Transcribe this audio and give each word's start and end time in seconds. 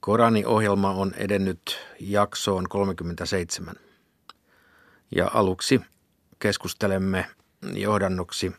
Korani-ohjelma 0.00 0.90
on 0.90 1.14
edennyt 1.16 1.78
jaksoon 2.00 2.68
37. 2.68 3.74
Ja 5.16 5.30
aluksi 5.34 5.80
keskustelemme 6.38 7.26
johdannoksi 7.74 8.52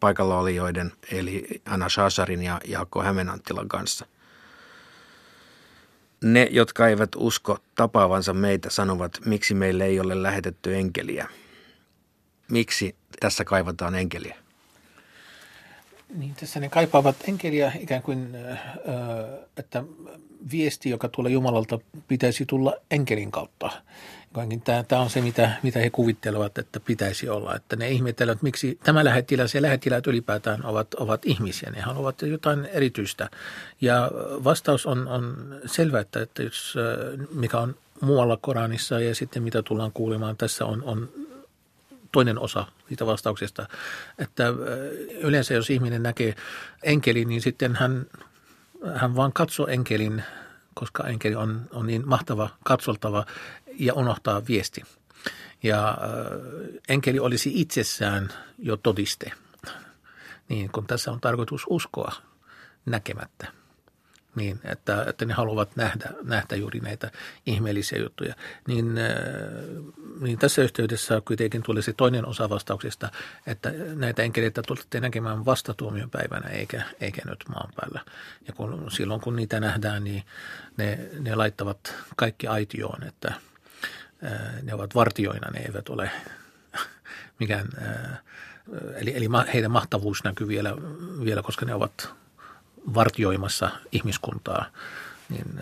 paikalla 0.00 0.38
olijoiden 0.38 0.92
eli 1.12 1.62
Anna 1.64 1.88
Shasarin 1.88 2.42
ja 2.42 2.60
Jaakko 2.64 3.02
Hämenanttilan 3.02 3.68
kanssa. 3.68 4.06
Ne, 6.24 6.48
jotka 6.50 6.88
eivät 6.88 7.10
usko 7.16 7.58
tapaavansa 7.74 8.34
meitä, 8.34 8.70
sanovat, 8.70 9.18
miksi 9.24 9.54
meille 9.54 9.84
ei 9.84 10.00
ole 10.00 10.22
lähetetty 10.22 10.74
enkeliä. 10.74 11.28
Miksi 12.50 12.96
tässä 13.20 13.44
kaivataan 13.44 13.94
enkeliä? 13.94 14.47
Niin, 16.14 16.34
tässä 16.40 16.60
ne 16.60 16.68
kaipaavat 16.68 17.16
enkeliä 17.28 17.72
ikään 17.80 18.02
kuin, 18.02 18.36
että 19.56 19.84
viesti, 20.50 20.90
joka 20.90 21.08
tulee 21.08 21.32
Jumalalta, 21.32 21.78
pitäisi 22.08 22.46
tulla 22.46 22.74
enkelin 22.90 23.30
kautta. 23.30 23.70
Tämä, 24.64 24.82
tämä 24.82 25.02
on 25.02 25.10
se, 25.10 25.20
mitä, 25.20 25.52
mitä 25.62 25.78
he 25.78 25.90
kuvittelevat, 25.90 26.58
että 26.58 26.80
pitäisi 26.80 27.28
olla. 27.28 27.56
Että 27.56 27.76
ne 27.76 27.90
ihmettelevät, 27.90 28.42
miksi 28.42 28.78
tämä 28.84 29.04
lähettiläs 29.04 29.54
ja 29.54 29.62
lähettiläät 29.62 30.06
ylipäätään 30.06 30.64
ovat, 30.66 30.94
ovat 30.94 31.26
ihmisiä. 31.26 31.70
Ne 31.70 31.80
haluavat 31.80 32.22
jotain 32.22 32.66
erityistä. 32.66 33.30
Ja 33.80 34.10
vastaus 34.44 34.86
on, 34.86 35.08
on 35.08 35.54
selvä, 35.66 36.00
että, 36.00 36.22
että 36.22 36.42
jos, 36.42 36.74
mikä 37.34 37.58
on 37.58 37.74
muualla 38.00 38.36
Koranissa 38.36 39.00
ja 39.00 39.14
sitten 39.14 39.42
mitä 39.42 39.62
tullaan 39.62 39.92
kuulemaan 39.92 40.36
tässä 40.36 40.66
on, 40.66 40.82
on 40.82 41.08
toinen 42.12 42.38
osa 42.38 42.66
siitä 42.88 43.06
vastauksesta, 43.06 43.68
että 44.18 44.44
yleensä 45.20 45.54
jos 45.54 45.70
ihminen 45.70 46.02
näkee 46.02 46.34
enkelin, 46.82 47.28
niin 47.28 47.42
sitten 47.42 47.76
hän, 47.76 48.06
hän 48.94 49.16
vaan 49.16 49.32
katsoo 49.32 49.66
enkelin, 49.66 50.24
koska 50.74 51.06
enkeli 51.06 51.34
on, 51.34 51.60
on 51.72 51.86
niin 51.86 52.08
mahtava 52.08 52.50
katsoltava 52.64 53.24
ja 53.78 53.94
unohtaa 53.94 54.42
viesti. 54.48 54.82
Ja 55.62 55.98
enkeli 56.88 57.18
olisi 57.18 57.52
itsessään 57.54 58.28
jo 58.58 58.76
todiste, 58.76 59.32
niin 60.48 60.72
kun 60.72 60.86
tässä 60.86 61.12
on 61.12 61.20
tarkoitus 61.20 61.66
uskoa 61.68 62.12
näkemättä 62.86 63.52
niin, 64.38 64.60
että, 64.64 65.04
että 65.08 65.24
ne 65.24 65.34
haluavat 65.34 65.76
nähdä, 65.76 66.10
nähdä 66.22 66.56
juuri 66.56 66.80
näitä 66.80 67.10
ihmeellisiä 67.46 67.98
juttuja. 67.98 68.34
Niin, 68.66 68.98
äh, 68.98 69.06
niin 70.20 70.38
tässä 70.38 70.62
yhteydessä 70.62 71.22
kuitenkin 71.24 71.62
tuli 71.62 71.82
se 71.82 71.92
toinen 71.92 72.26
osa 72.26 72.48
vastauksesta, 72.48 73.08
että 73.46 73.72
näitä 73.94 74.22
enkeleitä 74.22 74.62
tulette 74.66 75.00
näkemään 75.00 75.44
vasta 75.44 75.74
tuomion 75.74 76.10
päivänä 76.10 76.48
eikä, 76.48 76.82
eikä 77.00 77.22
nyt 77.24 77.44
maan 77.48 77.70
päällä. 77.76 78.00
Ja 78.46 78.52
kun, 78.52 78.90
silloin 78.90 79.20
kun 79.20 79.36
niitä 79.36 79.60
nähdään, 79.60 80.04
niin 80.04 80.22
ne, 80.76 80.98
ne 81.18 81.34
laittavat 81.34 81.94
kaikki 82.16 82.46
aitioon, 82.46 83.02
että 83.02 83.34
äh, 84.24 84.62
ne 84.62 84.74
ovat 84.74 84.94
vartioina, 84.94 85.50
ne 85.50 85.60
eivät 85.60 85.88
ole 85.88 86.10
mikään, 87.40 87.68
äh, 87.82 88.18
eli, 88.96 89.16
eli 89.16 89.26
heidän 89.54 89.70
mahtavuus 89.70 90.24
näkyy 90.24 90.48
vielä, 90.48 90.74
vielä 91.24 91.42
koska 91.42 91.66
ne 91.66 91.74
ovat 91.74 92.14
vartioimassa 92.94 93.70
ihmiskuntaa 93.92 94.66
niin 95.28 95.60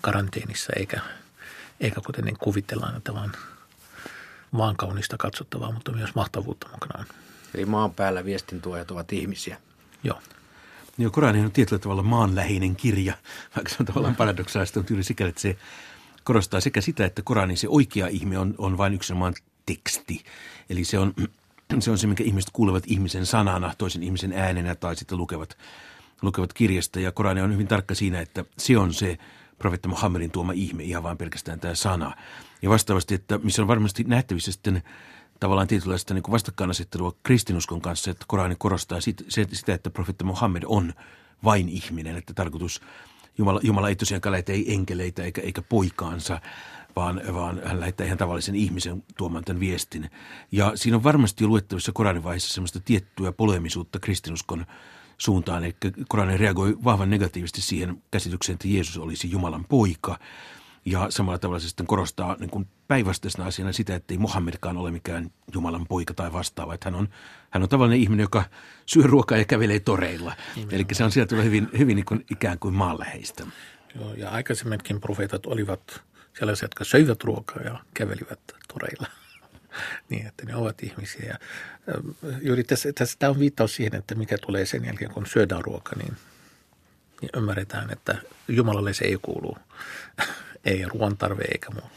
karanteenissa, 0.00 0.72
eikä, 0.76 1.00
eikä 1.80 2.00
kuten 2.06 2.24
niin 2.24 2.38
kuvitellaan, 2.38 2.96
että 2.96 3.14
vaan, 3.14 3.32
vaan 4.56 4.76
kaunista 4.76 5.16
katsottavaa, 5.16 5.72
mutta 5.72 5.92
myös 5.92 6.14
mahtavuutta 6.14 6.68
mukanaan. 6.72 7.06
Eli 7.54 7.66
maan 7.66 7.94
päällä 7.94 8.24
viestintuojat 8.24 8.90
ovat 8.90 9.12
ihmisiä. 9.12 9.56
Joo. 10.04 10.20
Joo, 10.98 11.10
Korani 11.10 11.40
on 11.40 11.52
tietyllä 11.52 11.78
tavalla 11.78 12.02
maanläheinen 12.02 12.76
kirja, 12.76 13.14
vaikka 13.56 13.70
se 13.70 13.76
on 13.80 13.86
tavallaan 13.86 14.16
paradoksaalista, 14.16 14.78
mutta 14.78 14.92
juuri 14.92 15.04
sikäli, 15.04 15.28
että 15.28 15.40
se 15.40 15.56
korostaa 16.24 16.60
sekä 16.60 16.80
sitä, 16.80 17.04
että 17.04 17.22
Koranin 17.22 17.56
se 17.56 17.68
oikea 17.68 18.06
ihme 18.06 18.38
on, 18.38 18.54
on 18.58 18.78
vain 18.78 18.94
yksinomaan 18.94 19.34
teksti. 19.66 20.24
Eli 20.70 20.84
se 20.84 20.98
on, 20.98 21.14
se 21.80 21.90
on 21.90 21.98
se, 21.98 22.06
minkä 22.06 22.24
ihmiset 22.24 22.50
kuulevat 22.52 22.84
ihmisen 22.86 23.26
sanana, 23.26 23.74
toisen 23.78 24.02
ihmisen 24.02 24.32
äänenä 24.32 24.74
tai 24.74 24.96
sitten 24.96 25.18
lukevat 25.18 25.56
lukevat 26.24 26.52
kirjasta 26.52 27.00
ja 27.00 27.12
Korani 27.12 27.40
on 27.40 27.52
hyvin 27.52 27.68
tarkka 27.68 27.94
siinä, 27.94 28.20
että 28.20 28.44
se 28.58 28.78
on 28.78 28.94
se 28.94 29.18
profeetta 29.58 29.88
Muhammedin 29.88 30.30
tuoma 30.30 30.52
ihme, 30.52 30.82
ihan 30.82 31.02
vain 31.02 31.18
pelkästään 31.18 31.60
tämä 31.60 31.74
sana. 31.74 32.16
Ja 32.62 32.70
vastaavasti, 32.70 33.14
että 33.14 33.38
missä 33.38 33.62
on 33.62 33.68
varmasti 33.68 34.04
nähtävissä 34.04 34.52
sitten 34.52 34.82
tavallaan 35.40 35.68
tietynlaista 35.68 36.14
niin 36.14 36.24
vastakkainasettelua 36.30 37.12
kristinuskon 37.22 37.80
kanssa, 37.80 38.10
että 38.10 38.24
Korani 38.28 38.54
korostaa 38.58 38.98
sitä, 39.28 39.74
että 39.74 39.90
profeetta 39.90 40.24
Muhammed 40.24 40.62
on 40.66 40.92
vain 41.44 41.68
ihminen, 41.68 42.16
että 42.16 42.34
tarkoitus 42.34 42.80
Jumala, 43.38 43.60
Jumala 43.62 43.88
ei 43.88 43.96
tosiaankaan 43.96 44.30
lähetä 44.32 44.52
ei 44.52 44.74
enkeleitä 44.74 45.22
eikä, 45.22 45.40
eikä 45.40 45.62
poikaansa, 45.62 46.40
vaan, 46.96 47.20
vaan 47.34 47.60
hän 47.64 47.80
lähettää 47.80 48.06
ihan 48.06 48.18
tavallisen 48.18 48.56
ihmisen 48.56 49.02
tuomaan 49.16 49.44
tämän 49.44 49.60
viestin. 49.60 50.10
Ja 50.52 50.72
siinä 50.74 50.96
on 50.96 51.04
varmasti 51.04 51.46
luettavissa 51.46 51.92
Koranin 51.92 52.24
vaiheessa 52.24 52.54
semmoista 52.54 52.80
tiettyä 52.80 53.32
polemisuutta 53.32 53.98
kristinuskon 53.98 54.66
suuntaan. 55.18 55.64
Eli 55.64 55.76
Korani 56.08 56.36
reagoi 56.36 56.76
vahvan 56.84 57.10
negatiivisesti 57.10 57.62
siihen 57.62 58.02
käsitykseen, 58.10 58.54
että 58.54 58.68
Jeesus 58.68 58.98
olisi 58.98 59.30
Jumalan 59.30 59.64
poika. 59.64 60.18
Ja 60.86 61.06
samalla 61.10 61.38
tavalla 61.38 61.60
se 61.60 61.68
sitten 61.68 61.86
korostaa 61.86 62.36
niin 62.40 62.50
kuin 62.50 62.68
päinvastaisena 62.88 63.46
asiana 63.46 63.72
sitä, 63.72 63.94
että 63.94 64.14
ei 64.14 64.18
Muhammedkaan 64.18 64.76
ole 64.76 64.90
mikään 64.90 65.30
Jumalan 65.54 65.86
poika 65.86 66.14
tai 66.14 66.32
vastaava. 66.32 66.74
Että 66.74 66.90
hän 66.90 66.94
on, 66.94 67.08
hän 67.50 67.62
on 67.62 67.68
tavallinen 67.68 68.00
ihminen, 68.00 68.24
joka 68.24 68.44
syö 68.86 69.02
ruokaa 69.06 69.38
ja 69.38 69.44
kävelee 69.44 69.80
toreilla. 69.80 70.34
Nimenomaan. 70.56 70.74
Eli 70.74 70.86
se 70.92 71.04
on 71.04 71.12
sieltä 71.12 71.36
hyvin, 71.36 71.68
hyvin 71.78 71.96
niin 71.96 72.04
kuin 72.04 72.24
ikään 72.30 72.58
kuin 72.58 72.74
maanläheistä. 72.74 73.46
Joo, 73.94 74.14
ja 74.14 74.30
aikaisemminkin 74.30 75.00
profeetat 75.00 75.46
olivat 75.46 76.02
sellaisia, 76.38 76.64
jotka 76.64 76.84
söivät 76.84 77.24
ruokaa 77.24 77.62
ja 77.62 77.78
kävelivät 77.94 78.40
toreilla. 78.72 79.06
niin, 80.10 80.26
että 80.26 80.46
ne 80.46 80.56
ovat 80.56 80.82
ihmisiä. 80.82 81.26
Ja 81.26 81.38
juuri 82.42 82.64
tässä, 82.64 82.92
tässä 82.92 83.16
tämä 83.18 83.30
on 83.30 83.38
viittaus 83.38 83.74
siihen, 83.74 83.94
että 83.94 84.14
mikä 84.14 84.38
tulee 84.38 84.66
sen 84.66 84.84
jälkeen, 84.84 85.10
kun 85.10 85.26
syödään 85.26 85.64
ruoka, 85.64 85.96
niin, 85.96 86.16
niin 87.20 87.30
ymmärretään, 87.36 87.90
että 87.92 88.16
Jumalalle 88.48 88.94
se 88.94 89.04
ei 89.04 89.18
kuulu. 89.22 89.56
ei 90.64 90.84
ruoan 90.84 91.16
tarve 91.16 91.44
eikä 91.52 91.70
muu. 91.70 91.90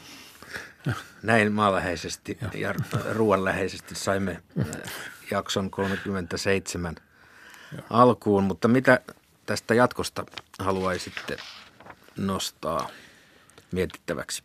Näin 1.22 1.52
maaläheisesti 1.52 2.38
ja 2.54 2.74
ruoanläheisesti 3.12 3.94
saimme 3.94 4.42
jakson 5.30 5.70
37 5.70 6.94
alkuun, 7.90 8.44
mutta 8.44 8.68
mitä 8.68 9.00
tästä 9.46 9.74
jatkosta 9.74 10.24
haluaisitte 10.58 11.36
nostaa 12.16 12.90
mietittäväksi? 13.72 14.42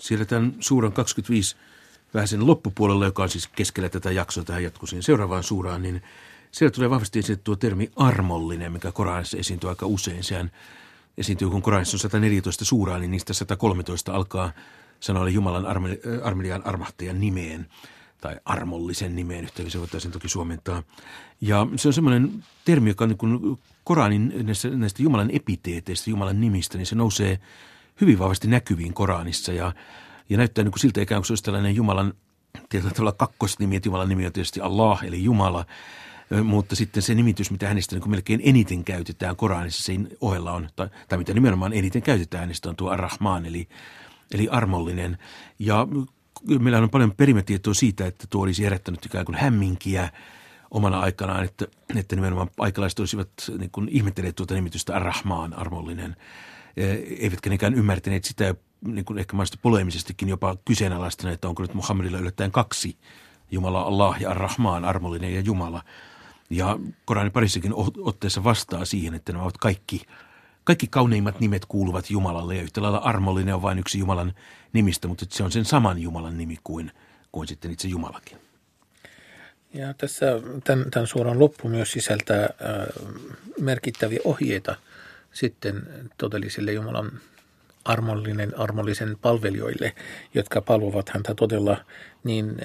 Siirretään 0.00 0.54
suuran 0.60 0.92
25 0.92 1.56
vähän 2.14 2.28
sen 2.28 2.46
loppupuolella, 2.46 3.04
joka 3.04 3.22
on 3.22 3.28
siis 3.28 3.48
keskellä 3.48 3.88
tätä 3.88 4.10
jaksoa 4.10 4.44
tähän 4.44 4.62
jatkuisiin 4.62 5.02
seuraavaan 5.02 5.42
suuraan, 5.42 5.82
niin 5.82 6.02
siellä 6.50 6.74
tulee 6.74 6.90
vahvasti 6.90 7.18
esille 7.18 7.40
tuo 7.44 7.56
termi 7.56 7.90
armollinen, 7.96 8.72
mikä 8.72 8.92
Koranissa 8.92 9.36
esiintyy 9.36 9.70
aika 9.70 9.86
usein. 9.86 10.24
Sehän 10.24 10.50
esiintyy, 11.18 11.50
kun 11.50 11.62
Koranissa 11.62 11.94
on 11.94 11.98
114 12.00 12.64
suuraa, 12.64 12.98
niin 12.98 13.10
niistä 13.10 13.32
113 13.32 14.12
alkaa 14.12 14.52
sanoa 15.00 15.28
Jumalan 15.28 15.66
armelian 16.22 16.66
armahtajan 16.66 17.20
nimeen 17.20 17.66
tai 18.20 18.36
armollisen 18.44 19.16
nimeen, 19.16 19.48
se 19.68 19.78
voitaisiin 19.78 20.12
toki 20.12 20.28
suomentaa. 20.28 20.82
Ja 21.40 21.66
se 21.76 21.88
on 21.88 21.94
semmoinen 21.94 22.44
termi, 22.64 22.90
joka 22.90 23.04
on 23.04 23.08
niin 23.08 23.18
kuin 23.18 23.58
Koranin 23.84 24.34
näistä, 24.42 24.68
näistä 24.68 25.02
Jumalan 25.02 25.30
epiteeteistä, 25.30 26.10
Jumalan 26.10 26.40
nimistä, 26.40 26.78
niin 26.78 26.86
se 26.86 26.94
nousee 26.94 27.40
hyvin 28.00 28.18
vahvasti 28.18 28.48
näkyviin 28.48 28.94
Koranissa 28.94 29.52
ja, 29.52 29.72
ja 30.28 30.36
näyttää 30.36 30.64
niin 30.64 30.72
kuin 30.72 30.80
siltä 30.80 31.00
ikään 31.00 31.20
kuin 31.20 31.26
se 31.26 31.32
olisi 31.32 31.44
tällainen 31.44 31.74
Jumalan 31.74 32.14
tietyllä 32.68 32.94
tavalla 32.94 33.12
kakkosnimi, 33.12 33.76
että 33.76 33.88
Jumalan 33.88 34.08
nimi 34.08 34.26
on 34.26 34.32
tietysti 34.32 34.60
Allah, 34.60 35.04
eli 35.04 35.24
Jumala, 35.24 35.64
mutta 36.44 36.76
sitten 36.76 37.02
se 37.02 37.14
nimitys, 37.14 37.50
mitä 37.50 37.68
hänestä 37.68 37.94
niin 37.94 38.02
kuin 38.02 38.10
melkein 38.10 38.40
eniten 38.44 38.84
käytetään 38.84 39.36
Koranissa, 39.36 39.82
siinä 39.82 40.08
ohella 40.20 40.52
on, 40.52 40.68
tai, 40.76 40.88
tai 41.08 41.18
mitä 41.18 41.34
nimenomaan 41.34 41.72
eniten 41.72 42.02
käytetään 42.02 42.40
hänestä 42.40 42.68
on 42.68 42.76
tuo 42.76 42.90
Ar-Rahman, 42.90 43.46
eli, 43.46 43.68
eli 44.34 44.48
armollinen. 44.48 45.18
Ja 45.58 45.88
meillä 46.58 46.78
on 46.78 46.90
paljon 46.90 47.12
perimätietoa 47.16 47.74
siitä, 47.74 48.06
että 48.06 48.26
tuo 48.30 48.42
olisi 48.42 48.64
herättänyt 48.64 49.06
ikään 49.06 49.24
kuin 49.24 49.38
hämminkiä 49.38 50.10
omana 50.70 51.00
aikanaan, 51.00 51.44
että, 51.44 51.66
että 51.96 52.16
nimenomaan 52.16 52.50
aikalaiset 52.58 52.98
olisivat 52.98 53.28
niin 53.58 53.70
kuin 53.70 53.88
ihmettelleet 53.88 54.36
tuota 54.36 54.54
nimitystä 54.54 54.94
Ar-Rahman, 54.94 55.54
armollinen– 55.54 56.16
eivätkä 57.18 57.50
nekään 57.50 57.74
ymmärtäneet 57.74 58.24
sitä, 58.24 58.54
niin 58.84 59.04
kuin 59.04 59.18
ehkä 59.18 59.36
mahdollisesti 59.36 59.58
poleemisestikin 59.62 60.28
jopa 60.28 60.56
kyseenalaistaneet, 60.64 61.34
että 61.34 61.48
onko 61.48 61.62
nyt 61.62 61.74
Muhammedilla 61.74 62.18
yllättäen 62.18 62.52
kaksi 62.52 62.96
Jumala 63.50 63.82
Allah 63.82 64.20
ja 64.20 64.34
Rahmaan, 64.34 64.84
armollinen 64.84 65.34
ja 65.34 65.40
Jumala. 65.40 65.82
Ja 66.50 66.78
Koranin 67.04 67.32
parissakin 67.32 67.72
otteessa 67.98 68.44
vastaa 68.44 68.84
siihen, 68.84 69.14
että 69.14 69.32
nämä 69.32 69.42
ovat 69.42 69.58
kaikki, 69.58 70.02
kaikki 70.64 70.86
kauneimmat 70.86 71.40
nimet 71.40 71.66
kuuluvat 71.66 72.10
Jumalalle 72.10 72.56
ja 72.56 72.62
yhtä 72.62 72.82
lailla 72.82 72.98
armollinen 72.98 73.54
on 73.54 73.62
vain 73.62 73.78
yksi 73.78 73.98
Jumalan 73.98 74.34
nimistä, 74.72 75.08
mutta 75.08 75.26
se 75.30 75.44
on 75.44 75.52
sen 75.52 75.64
saman 75.64 75.98
Jumalan 75.98 76.38
nimi 76.38 76.56
kuin, 76.64 76.92
kuin 77.32 77.48
sitten 77.48 77.70
itse 77.70 77.88
Jumalakin. 77.88 78.49
Ja 79.74 79.94
tässä 79.94 80.26
tämän, 80.64 80.90
tämän 80.90 81.06
suoran 81.06 81.38
loppu 81.38 81.68
myös 81.68 81.92
sisältää 81.92 82.42
äh, 82.42 82.48
merkittäviä 83.60 84.20
ohjeita– 84.24 84.76
sitten 85.32 85.82
todellisille 86.18 86.72
Jumalan 86.72 87.12
armollinen 87.84 88.58
armollisen 88.58 89.16
palvelijoille, 89.22 89.92
jotka 90.34 90.60
palvovat 90.60 91.08
häntä 91.08 91.34
todella 91.34 91.84
niin 92.24 92.56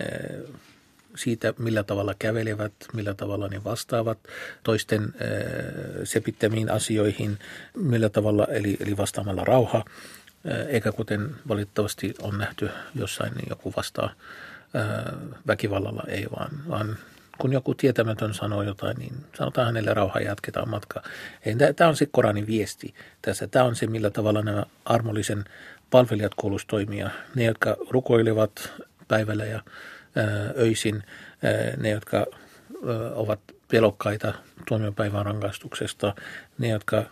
siitä, 1.16 1.54
millä 1.60 1.84
tavalla 1.84 2.16
kävelevät, 2.20 2.74
millä 2.94 3.14
tavalla 3.14 3.48
ne 3.48 3.64
vastaavat 3.64 4.18
toisten 4.64 5.14
sepittämiin 6.04 6.72
asioihin, 6.72 7.40
millä 7.78 8.10
tavalla, 8.10 8.48
eli, 8.50 8.78
eli 8.80 8.98
vastaamalla 8.98 9.44
rauha, 9.44 9.86
eikä 10.68 10.92
kuten 10.92 11.36
valitettavasti 11.48 12.14
on 12.22 12.38
nähty 12.38 12.70
jossain, 12.96 13.34
niin 13.34 13.46
joku 13.50 13.74
vastaa 13.78 14.14
väkivallalla, 15.48 16.04
ei 16.08 16.28
vaan, 16.40 16.52
vaan 16.70 16.98
kun 17.38 17.54
joku 17.54 17.74
tietämätön 17.74 18.34
sanoo 18.34 18.62
jotain, 18.62 18.98
niin 18.98 19.14
sanotaan 19.38 19.68
hänelle 19.68 19.94
rauha 19.94 20.20
ja 20.20 20.26
jatketaan 20.26 20.70
matkaa. 20.70 21.04
Tämä 21.76 21.88
on 21.90 21.96
se 21.96 22.08
Koranin 22.12 22.48
viesti 22.48 22.94
tässä. 23.22 23.48
Tämä 23.48 23.66
on 23.66 23.76
se, 23.76 23.88
millä 23.88 24.10
tavalla 24.10 24.42
nämä 24.42 24.64
armollisen 24.86 25.46
palvelijat 25.92 26.36
kuuluisi 26.36 26.68
toimia. 26.68 27.10
Ne, 27.36 27.44
jotka 27.44 27.76
rukoilevat 27.90 28.74
päivällä 29.08 29.46
ja 29.46 29.62
öisin, 30.58 31.04
ne, 31.78 31.90
jotka 31.90 32.26
ovat 33.16 33.40
pelokkaita 33.72 34.34
tuomiopäivän 34.68 35.26
rangaistuksesta, 35.26 36.16
ne, 36.58 36.68
jotka 36.68 37.04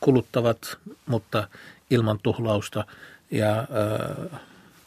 kuluttavat, 0.00 0.78
mutta 1.06 1.48
ilman 1.90 2.18
tuhlausta 2.22 2.84
ja 3.30 3.68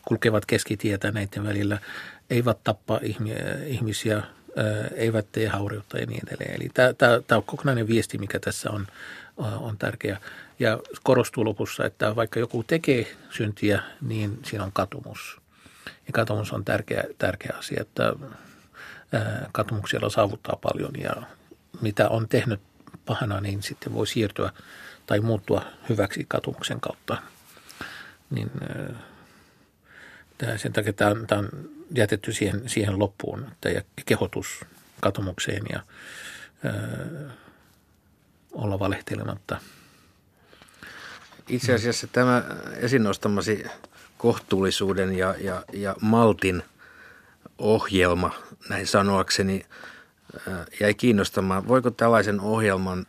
kulkevat 0.06 0.46
keskitietä 0.46 1.12
näiden 1.12 1.44
välillä, 1.44 1.78
eivät 2.30 2.64
tappa 2.64 3.00
ihmisiä, 3.66 4.24
eivät 4.96 5.32
tee 5.32 5.48
hauriutta 5.48 5.98
ja 5.98 6.06
niin 6.06 6.28
edelleen. 6.28 6.56
Eli 6.56 6.70
tämä, 6.98 7.38
on 7.38 7.44
kokonainen 7.44 7.88
viesti, 7.88 8.18
mikä 8.18 8.40
tässä 8.40 8.72
on, 8.72 8.88
on 9.38 9.78
tärkeä. 9.78 10.18
Ja 10.60 10.80
korostuu 11.04 11.46
lopussa, 11.46 11.86
että 11.86 12.16
vaikka 12.16 12.40
joku 12.40 12.64
tekee 12.64 13.16
syntiä, 13.30 13.84
niin 14.02 14.40
siinä 14.46 14.64
on 14.64 14.72
katumus. 14.74 15.42
Ja 15.86 16.14
katumus 16.14 16.54
on 16.54 16.66
tärkeä, 16.66 17.04
tärkeä 17.18 17.56
asia, 17.58 17.82
että 17.82 18.14
katumuksella 19.52 20.10
saavuttaa 20.10 20.60
paljon 20.62 20.92
ja 21.00 21.14
mitä 21.82 22.10
on 22.10 22.28
tehnyt 22.28 22.60
pahana, 23.06 23.42
niin 23.42 23.64
sitten 23.64 23.94
voi 23.94 24.08
siirtyä 24.08 24.52
tai 25.06 25.20
muuttua 25.20 25.66
hyväksi 25.90 26.26
katumuksen 26.28 26.82
kautta. 26.82 27.18
Niin, 28.30 28.52
sen 30.58 30.74
takia 30.74 30.94
tämä 30.94 31.12
on, 31.12 31.28
tämä 31.28 31.40
on 31.40 31.50
jätetty 31.96 32.34
siihen, 32.34 32.70
siihen 32.70 33.00
loppuun, 33.00 33.46
että 33.52 33.84
kehotus 34.06 34.66
katumukseen 35.02 35.64
ja 35.74 35.84
ö, 36.66 37.30
olla 38.52 38.80
valehtelematta. 38.80 39.58
Itse 41.48 41.74
asiassa 41.74 42.08
tämä 42.08 42.44
esiin 42.76 43.04
nostamasi 43.04 43.64
kohtuullisuuden 44.18 45.18
ja, 45.18 45.36
ja, 45.40 45.64
ja 45.74 45.96
maltin 46.02 46.64
ohjelma, 47.58 48.32
näin 48.70 48.88
sanoakseni, 48.88 49.66
jäi 50.80 50.94
kiinnostamaan. 50.94 51.68
Voiko 51.68 51.92
tällaisen 51.92 52.40
ohjelman 52.40 53.06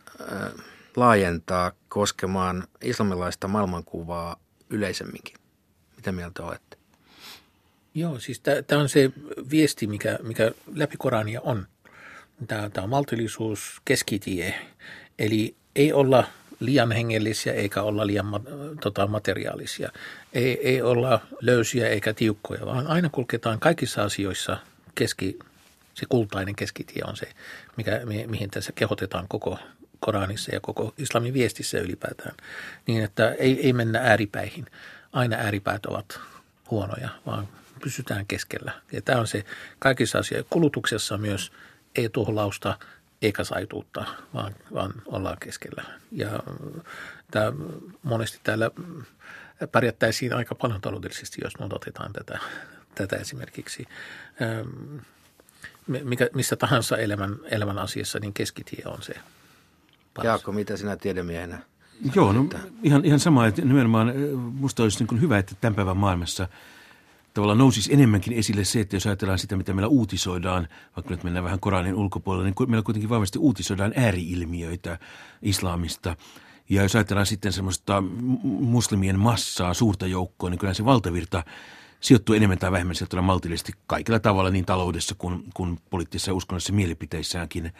laajentaa 0.95 1.71
koskemaan 1.89 2.67
islamilaista 2.81 3.47
maailmankuvaa 3.47 4.39
yleisemminkin? 4.69 5.37
Mitä 5.95 6.11
mieltä 6.11 6.43
olette? 6.43 6.72
Joo, 7.95 8.19
siis 8.19 8.41
tämä 8.67 8.81
on 8.81 8.89
se 8.89 9.11
viesti, 9.51 9.87
mikä, 9.87 10.19
mikä 10.23 10.51
läpi 10.75 10.97
Korania 10.97 11.41
on. 11.41 11.67
Tämä 12.47 12.69
on 12.81 12.89
maltillisuus, 12.89 13.81
keskitie. 13.85 14.55
Eli 15.19 15.55
ei 15.75 15.93
olla 15.93 16.27
liian 16.59 16.91
hengellisiä 16.91 17.53
eikä 17.53 17.81
olla 17.81 18.07
liian 18.07 18.25
tota, 18.81 19.07
materiaalisia. 19.07 19.91
Ei, 20.33 20.67
ei 20.67 20.81
olla 20.81 21.19
löysiä 21.41 21.89
eikä 21.89 22.13
tiukkoja, 22.13 22.65
vaan 22.65 22.87
aina 22.87 23.09
kulketaan 23.09 23.59
kaikissa 23.59 24.03
asioissa 24.03 24.57
keski, 24.95 25.39
se 25.93 26.05
kultainen 26.09 26.55
keskitie 26.55 27.03
on 27.07 27.17
se, 27.17 27.29
mikä, 27.77 28.01
mihin 28.27 28.49
tässä 28.49 28.71
kehotetaan 28.71 29.25
koko 29.27 29.59
Koranissa 29.99 30.55
ja 30.55 30.59
koko 30.59 30.93
islamin 30.97 31.33
viestissä 31.33 31.79
ylipäätään. 31.79 32.35
Niin, 32.87 33.03
että 33.03 33.31
ei, 33.31 33.65
ei 33.65 33.73
mennä 33.73 33.99
ääripäihin. 33.99 34.65
Aina 35.13 35.35
ääripäät 35.35 35.85
ovat 35.85 36.19
huonoja, 36.71 37.09
vaan 37.25 37.47
pysytään 37.83 38.25
keskellä. 38.25 38.71
Ja 38.91 39.01
tämä 39.01 39.19
on 39.19 39.27
se 39.27 39.45
kaikissa 39.79 40.19
asioissa. 40.19 40.47
Kulutuksessa 40.49 41.17
myös 41.17 41.51
ei 41.95 42.09
tuhlausta 42.09 42.77
eikä 43.21 43.43
saituutta, 43.43 44.05
vaan, 44.33 44.55
vaan 44.73 44.93
ollaan 45.05 45.37
keskellä. 45.39 45.83
Ja 46.11 46.39
tämä, 47.31 47.53
monesti 48.03 48.39
täällä 48.43 48.71
pärjättäisiin 49.71 50.33
aika 50.33 50.55
paljon 50.55 50.81
taloudellisesti, 50.81 51.41
jos 51.43 51.53
otetaan 51.59 52.13
tätä, 52.13 52.39
tätä 52.95 53.15
esimerkiksi. 53.15 53.85
Mikä, 55.87 56.29
missä 56.33 56.55
tahansa 56.55 56.97
elämän, 56.97 57.35
elämän 57.45 57.79
asiassa, 57.79 58.19
niin 58.19 58.33
keskitie 58.33 58.83
on 58.85 59.01
se 59.01 59.13
paras. 60.13 60.25
Jaakko, 60.25 60.51
mitä 60.51 60.77
sinä 60.77 60.95
tiedemiehenä 60.95 61.59
Joo, 62.15 62.33
no, 62.33 62.49
ihan, 62.83 63.05
ihan 63.05 63.19
sama, 63.19 63.47
että 63.47 63.61
nimenomaan 63.61 64.13
musta 64.35 64.83
olisi 64.83 65.03
niin 65.03 65.21
hyvä, 65.21 65.37
että 65.37 65.55
tämän 65.61 65.75
päivän 65.75 65.97
maailmassa– 65.97 66.47
tavallaan 67.33 67.57
nousisi 67.57 67.93
enemmänkin 67.93 68.33
esille 68.33 68.63
se, 68.63 68.79
että 68.79 68.95
jos 68.95 69.05
ajatellaan 69.05 69.39
sitä, 69.39 69.57
mitä 69.57 69.73
meillä 69.73 69.87
uutisoidaan, 69.87 70.67
vaikka 70.95 71.13
nyt 71.13 71.23
mennään 71.23 71.45
vähän 71.45 71.59
Koranin 71.59 71.95
ulkopuolelle, 71.95 72.45
niin 72.45 72.69
meillä 72.69 72.83
kuitenkin 72.83 73.09
vahvasti 73.09 73.39
uutisoidaan 73.39 73.93
ääriilmiöitä 73.95 74.99
islamista. 75.41 76.15
Ja 76.69 76.83
jos 76.83 76.95
ajatellaan 76.95 77.25
sitten 77.25 77.53
semmoista 77.53 78.03
muslimien 78.43 79.19
massaa, 79.19 79.73
suurta 79.73 80.07
joukkoa, 80.07 80.49
niin 80.49 80.59
kyllä 80.59 80.73
se 80.73 80.85
valtavirta 80.85 81.43
sijoittuu 81.99 82.35
enemmän 82.35 82.57
tai 82.57 82.71
vähemmän 82.71 82.95
sieltä 82.95 83.21
maltillisesti 83.21 83.73
kaikilla 83.87 84.19
tavalla 84.19 84.49
niin 84.49 84.65
taloudessa 84.65 85.15
kuin, 85.17 85.43
kuin 85.53 85.79
poliittisessa 85.89 86.31
ja 86.31 86.35
uskonnollisessa 86.35 86.73
mielipiteissäänkin. 86.73 87.71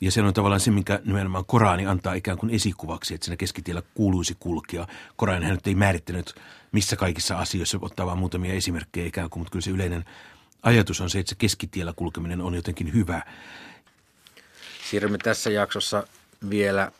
Ja 0.00 0.10
se 0.10 0.22
on 0.22 0.34
tavallaan 0.34 0.60
se, 0.60 0.70
minkä 0.70 1.00
nimenomaan 1.04 1.44
Korani 1.44 1.86
antaa 1.86 2.14
ikään 2.14 2.38
kuin 2.38 2.50
esikuvaksi, 2.50 3.14
että 3.14 3.24
siinä 3.24 3.36
keskitiellä 3.36 3.82
kuuluisi 3.94 4.36
kulkea. 4.40 4.86
Korani 5.16 5.44
hän 5.44 5.54
nyt 5.54 5.66
ei 5.66 5.74
määrittänyt 5.74 6.34
missä 6.72 6.96
kaikissa 6.96 7.38
asioissa, 7.38 7.78
ottaa 7.82 8.06
vain 8.06 8.18
muutamia 8.18 8.54
esimerkkejä 8.54 9.06
ikään 9.06 9.30
kuin, 9.30 9.40
mutta 9.40 9.52
kyllä 9.52 9.64
se 9.64 9.70
yleinen 9.70 10.04
ajatus 10.62 11.00
on 11.00 11.10
se, 11.10 11.18
että 11.18 11.30
se 11.30 11.36
keskitiellä 11.38 11.92
kulkeminen 11.96 12.40
on 12.40 12.54
jotenkin 12.54 12.92
hyvä. 12.92 13.22
Siirrymme 14.90 15.18
tässä 15.18 15.50
jaksossa 15.50 16.06
vielä 16.50 16.82
äh, 16.82 16.90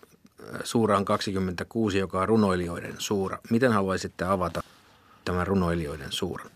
suuraan 0.64 1.04
26, 1.04 1.98
joka 1.98 2.20
on 2.20 2.28
runoilijoiden 2.28 2.94
suura. 2.98 3.38
Miten 3.50 3.72
haluaisitte 3.72 4.24
avata 4.24 4.62
tämän 5.24 5.46
runoilijoiden 5.46 6.12
suuran? 6.12 6.50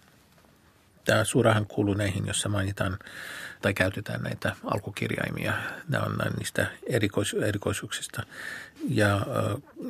Tämä 1.04 1.24
suurahan 1.24 1.66
kuuluu 1.66 1.94
näihin, 1.94 2.26
jossa 2.26 2.48
mainitaan 2.48 2.98
tai 3.62 3.74
käytetään 3.74 4.22
näitä 4.22 4.56
alkukirjaimia. 4.64 5.52
Nämä 5.88 6.04
on 6.04 6.16
niistä 6.38 6.66
erikois, 6.86 7.34
erikoisuuksista. 7.34 8.22
Ja 8.88 9.20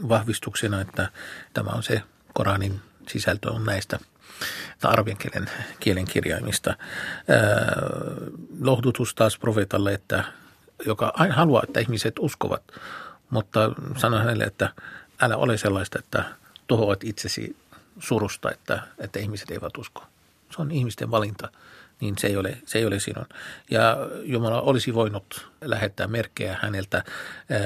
vahvistuksena, 0.09 0.81
että 0.81 1.09
tämä 1.55 1.71
on 1.71 1.83
se 1.83 2.03
Koranin 2.35 2.81
sisältö 3.09 3.51
on 3.51 3.65
näistä 3.65 3.99
arabian 4.83 5.17
kielen, 5.17 5.51
kielen 5.81 6.05
kirjaimista. 6.05 6.77
lohdutus 8.61 9.15
taas 9.15 9.39
profeetalle, 9.39 9.93
että, 9.95 10.25
joka 10.87 11.13
aina 11.15 11.35
haluaa, 11.35 11.63
että 11.69 11.81
ihmiset 11.81 12.15
uskovat, 12.19 12.63
mutta 13.31 13.71
sanoi 13.97 14.21
hänelle, 14.21 14.45
että 14.45 14.71
älä 15.21 15.37
ole 15.37 15.57
sellaista, 15.59 15.99
että 15.99 16.25
tuhoat 16.67 17.05
itsesi 17.05 17.57
surusta, 17.99 18.51
että, 18.51 18.83
että 18.99 19.19
ihmiset 19.19 19.51
eivät 19.51 19.77
usko. 19.79 20.03
Se 20.57 20.63
on 20.63 20.71
ihmisten 20.71 21.11
valinta, 21.11 21.49
niin 22.01 22.19
se 22.19 22.27
ei 22.27 22.37
ole, 22.37 22.59
se 22.67 22.79
ei 22.79 22.87
ole 22.87 23.01
sinun. 23.01 23.27
Ja 23.71 23.97
Jumala 24.23 24.61
olisi 24.61 24.95
voinut 24.95 25.51
lähettää 25.65 26.07
merkkejä 26.07 26.59
häneltä 26.63 26.97
ää, 26.97 27.63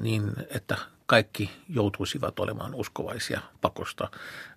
niin, 0.00 0.32
että 0.50 0.76
kaikki 1.12 1.50
joutuisivat 1.68 2.38
olemaan 2.38 2.74
uskovaisia 2.74 3.40
pakosta, 3.60 4.10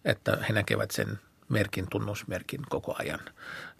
että 0.05 0.37
he 0.49 0.53
näkevät 0.53 0.91
sen 0.91 1.19
merkin, 1.49 1.87
tunnusmerkin 1.89 2.61
koko 2.69 2.95
ajan. 2.99 3.19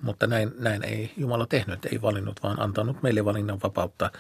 Mutta 0.01 0.27
näin, 0.27 0.51
näin 0.60 0.84
ei 0.84 1.13
Jumala 1.17 1.46
tehnyt, 1.46 1.86
ei 1.86 2.01
valinnut, 2.01 2.44
vaan 2.44 2.62
antanut 2.62 3.03
meille 3.03 3.25
valinnan 3.25 3.60
vapautta 3.63 4.12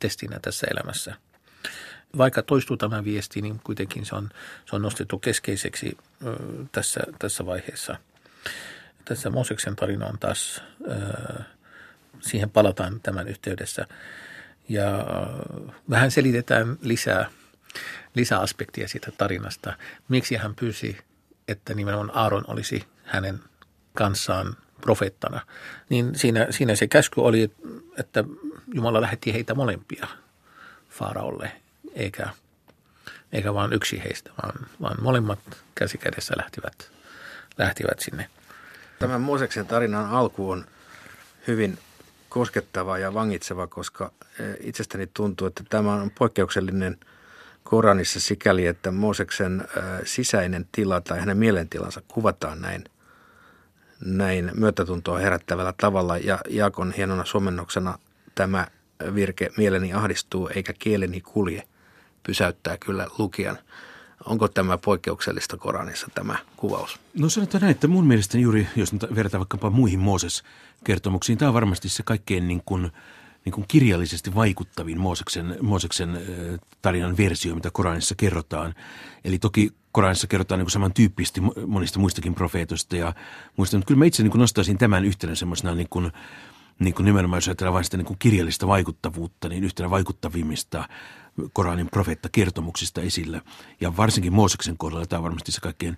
testinä 0.00 0.38
tässä 0.42 0.66
elämässä. 0.70 1.14
Vaikka 2.18 2.42
toistuu 2.42 2.76
tämä 2.76 3.04
viesti, 3.04 3.42
niin 3.42 3.60
kuitenkin 3.64 4.06
se 4.06 4.14
on, 4.14 4.28
se 4.66 4.76
on 4.76 4.82
nostettu 4.82 5.18
keskeiseksi 5.18 5.98
ö, 6.26 6.36
tässä, 6.72 7.00
tässä 7.18 7.46
vaiheessa– 7.46 7.96
tässä 9.08 9.30
Mooseksen 9.30 9.76
tarina 9.76 10.06
on 10.06 10.18
taas, 10.18 10.62
siihen 12.20 12.50
palataan 12.50 13.00
tämän 13.00 13.28
yhteydessä. 13.28 13.86
Ja 14.68 15.06
vähän 15.90 16.10
selitetään 16.10 16.78
lisää, 16.82 17.30
lisäaspektia 18.14 18.88
siitä 18.88 19.10
tarinasta. 19.18 19.72
Miksi 20.08 20.36
hän 20.36 20.54
pyysi, 20.54 20.98
että 21.48 21.74
nimenomaan 21.74 22.16
Aaron 22.16 22.44
olisi 22.46 22.84
hänen 23.04 23.40
kanssaan 23.94 24.56
profeettana. 24.80 25.40
Niin 25.88 26.14
siinä, 26.14 26.46
siinä 26.50 26.76
se 26.76 26.86
käsky 26.86 27.20
oli, 27.20 27.50
että 27.98 28.24
Jumala 28.74 29.00
lähetti 29.00 29.32
heitä 29.32 29.54
molempia 29.54 30.06
Faaraolle, 30.90 31.52
eikä 31.94 32.26
eikä 33.32 33.54
vain 33.54 33.72
yksi 33.72 34.02
heistä, 34.04 34.30
vaan, 34.42 34.66
vaan 34.82 35.02
molemmat 35.02 35.38
käsikädessä 35.74 36.34
lähtivät, 36.36 36.90
lähtivät 37.58 38.00
sinne. 38.00 38.30
Tämän 38.98 39.20
Mooseksen 39.20 39.66
tarinan 39.66 40.10
alku 40.10 40.50
on 40.50 40.64
hyvin 41.46 41.78
koskettava 42.36 42.98
ja 42.98 43.14
vangitseva, 43.14 43.66
koska 43.66 44.12
eh, 44.40 44.56
itsestäni 44.60 45.06
tuntuu, 45.14 45.46
että 45.46 45.64
tämä 45.68 45.94
on 45.94 46.10
poikkeuksellinen 46.18 46.98
Koranissa 47.62 48.20
sikäli, 48.20 48.66
että 48.66 48.90
Mooseksen 48.90 49.60
eh, 49.60 49.82
sisäinen 50.04 50.68
tila 50.72 51.00
tai 51.00 51.20
hänen 51.20 51.36
mielentilansa 51.36 52.02
kuvataan 52.08 52.60
näin, 52.60 52.84
näin 54.04 54.50
myötätuntoa 54.54 55.18
herättävällä 55.18 55.74
tavalla. 55.76 56.18
Ja 56.18 56.38
Jaakon 56.48 56.92
hienona 56.92 57.24
suomennoksena 57.24 57.98
tämä 58.34 58.66
virke 59.14 59.50
mieleni 59.56 59.92
ahdistuu 59.92 60.50
eikä 60.54 60.72
kieleni 60.78 61.20
kulje 61.20 61.62
pysäyttää 62.22 62.76
kyllä 62.78 63.06
lukijan. 63.18 63.58
Onko 64.24 64.48
tämä 64.48 64.78
poikkeuksellista 64.78 65.56
Koranissa 65.56 66.06
tämä 66.14 66.38
kuvaus? 66.56 67.00
No 67.18 67.28
sanotaan 67.28 67.60
näin, 67.60 67.70
että 67.70 67.88
mun 67.88 68.06
mielestä 68.06 68.38
juuri, 68.38 68.68
jos 68.76 68.92
nyt 68.92 69.02
verrataan 69.14 69.40
vaikkapa 69.40 69.70
muihin 69.70 70.00
Mooses-kertomuksiin, 70.86 71.38
tämä 71.38 71.48
on 71.48 71.54
varmasti 71.54 71.88
se 71.88 72.02
kaikkein 72.02 72.48
niin 72.48 72.62
kuin, 72.64 72.92
niin 73.44 73.52
kuin 73.52 73.64
kirjallisesti 73.68 74.34
vaikuttavin 74.34 75.00
Mooseksen, 75.00 75.56
Mooseksen 75.60 76.20
tarinan 76.82 77.16
versio, 77.16 77.54
mitä 77.54 77.70
Koranissa 77.70 78.14
kerrotaan. 78.14 78.74
Eli 79.24 79.38
toki 79.38 79.70
Koranissa 79.92 80.26
kerrotaan 80.26 80.58
niin 80.58 80.70
samantyyppisesti 80.70 81.40
monista 81.66 81.98
muistakin 81.98 82.34
profeetoista 82.34 82.96
ja 82.96 83.14
muista, 83.56 83.76
mutta 83.76 83.88
kyllä 83.88 83.98
mä 83.98 84.04
itse 84.04 84.22
niin 84.22 84.30
kuin 84.30 84.40
nostaisin 84.40 84.78
tämän 84.78 85.04
yhtenä 85.04 85.34
semmoisena 85.34 85.74
niin 85.74 85.88
kuin, 85.90 86.12
niin 86.78 86.94
kuin 86.94 87.04
nimenomaan 87.04 87.38
jos 87.38 87.48
ajatellaan 87.48 87.74
vain 87.74 87.84
sitä 87.84 87.96
niin 87.96 88.06
kuin 88.06 88.18
kirjallista 88.18 88.66
vaikuttavuutta, 88.66 89.48
niin 89.48 89.64
yhtenä 89.64 89.90
vaikuttavimmista 89.90 90.88
Koranin 91.52 91.88
profeettakertomuksista 91.90 93.00
esillä. 93.00 93.40
Ja 93.80 93.96
varsinkin 93.96 94.32
Mooseksen 94.32 94.78
kohdalla 94.78 95.06
tämä 95.06 95.18
on 95.18 95.24
varmasti 95.24 95.52
se 95.52 95.60
kaikkein, 95.60 95.96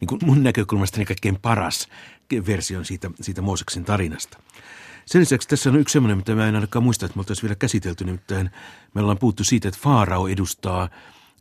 niin 0.00 0.08
kuin 0.08 0.20
mun 0.24 0.42
näkökulmasta 0.42 0.98
niin 0.98 1.06
kaikkein 1.06 1.38
paras 1.42 1.88
versio 2.46 2.84
siitä, 2.84 3.10
siitä 3.20 3.42
Mooseksen 3.42 3.84
tarinasta. 3.84 4.38
Sen 5.06 5.20
lisäksi 5.20 5.48
tässä 5.48 5.70
on 5.70 5.76
yksi 5.76 5.92
semmoinen, 5.92 6.16
mitä 6.16 6.34
mä 6.34 6.48
en 6.48 6.54
ainakaan 6.54 6.82
muista, 6.82 7.06
että 7.06 7.16
me 7.16 7.20
oltaisiin 7.20 7.42
vielä 7.42 7.56
käsitelty, 7.56 8.04
nimittäin 8.04 8.50
me 8.94 9.00
ollaan 9.00 9.18
puhuttu 9.18 9.44
siitä, 9.44 9.68
että 9.68 9.80
Faarao 9.82 10.28
edustaa, 10.28 10.88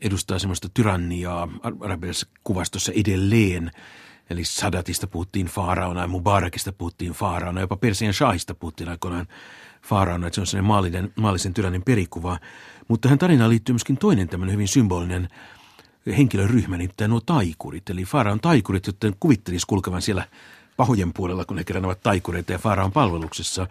edustaa 0.01 0.39
semmoista 0.39 0.69
tyranniaa 0.73 1.47
arabialaisessa 1.63 2.27
kuvastossa 2.43 2.91
edelleen– 2.95 3.71
Eli 4.29 4.43
Sadatista 4.43 5.07
puhuttiin 5.07 5.47
Faaraona 5.47 6.01
ja 6.01 6.07
Mubarakista 6.07 6.73
puhuttiin 6.73 7.11
Faaraona, 7.11 7.61
jopa 7.61 7.77
Persian 7.77 8.13
Shahista 8.13 8.55
puhuttiin 8.55 8.89
aikoinaan 8.89 9.27
Faaraona, 9.81 10.27
että 10.27 10.45
se 10.45 10.57
on 10.57 10.65
maallinen, 10.65 11.13
maallisen 11.15 11.53
tyrannin 11.53 11.83
perikuva. 11.83 12.39
Mutta 12.87 13.05
tähän 13.05 13.19
tarinaan 13.19 13.49
liittyy 13.49 13.73
myöskin 13.73 13.97
toinen 13.97 14.29
tämmöinen 14.29 14.53
hyvin 14.53 14.67
symbolinen 14.67 15.27
henkilöryhmä, 16.17 16.77
nimittäin 16.77 17.11
nuo 17.11 17.19
taikurit. 17.19 17.89
Eli 17.89 18.03
Faaraon 18.03 18.39
taikurit, 18.39 18.87
joten 18.87 19.15
kuvittelisi 19.19 19.67
kulkevan 19.67 20.01
siellä 20.01 20.27
pahojen 20.77 21.13
puolella, 21.13 21.45
kun 21.45 21.57
he 21.57 21.63
kerran 21.63 21.85
ovat 21.85 22.03
taikureita 22.03 22.51
ja 22.51 22.57
Faaraon 22.57 22.91
palveluksessa. 22.91 23.67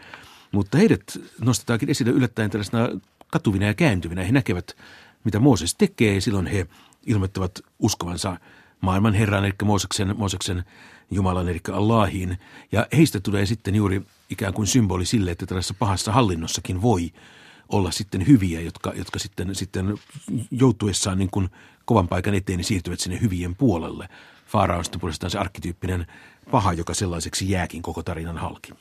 Mutta 0.53 0.79
heidät 0.79 1.03
nostetaankin 1.41 1.91
esille 1.91 2.11
yllättäen 2.11 2.51
tällaisena 2.51 2.89
katuvina 3.31 3.67
ja 3.67 3.75
kääntyvinä. 3.75 4.25
He 4.25 4.33
näkevät, 4.33 4.77
mitä 5.25 5.39
Mooses 5.39 5.75
tekee 5.75 6.15
ja 6.15 6.21
silloin 6.21 6.47
he 6.47 6.67
ilmoittavat 7.07 7.61
uskovansa– 7.79 8.37
maailman 8.81 9.15
herran, 9.15 9.45
eli 9.45 9.55
Mooseksen, 9.65 10.15
Mooseksen 10.19 10.65
Jumalan, 11.11 11.49
eli 11.49 11.61
Allahin. 11.73 12.39
Ja 12.73 12.87
heistä 12.97 13.21
tulee 13.21 13.47
sitten 13.47 13.75
juuri 13.75 14.03
ikään 14.31 14.55
kuin 14.55 14.67
symboli 14.67 15.05
sille, 15.05 15.31
että 15.31 15.47
tällaisessa 15.47 15.75
pahassa 15.79 16.13
hallinnossakin 16.13 16.83
voi 16.83 17.13
olla 17.69 17.91
sitten 17.91 18.27
hyviä, 18.27 18.61
jotka, 18.61 18.93
jotka 18.97 19.19
sitten, 19.19 19.55
sitten 19.55 19.99
joutuessaan 20.51 21.19
niin 21.19 21.31
kuin 21.31 21.49
kovan 21.85 22.09
paikan 22.09 22.35
eteen 22.35 22.57
niin 22.57 22.65
siirtyvät 22.65 23.01
sinne 23.01 23.21
hyvien 23.21 23.55
puolelle. 23.55 24.09
Faara 24.47 24.79
on 24.79 24.85
sitten 24.85 25.01
puolestaan 25.01 25.31
se 25.31 25.39
arkkityyppinen 25.39 26.07
paha, 26.51 26.73
joka 26.73 26.95
sellaiseksi 26.95 27.51
jääkin 27.51 27.83
koko 27.83 28.03
tarinan 28.03 28.39
halki. 28.39 28.73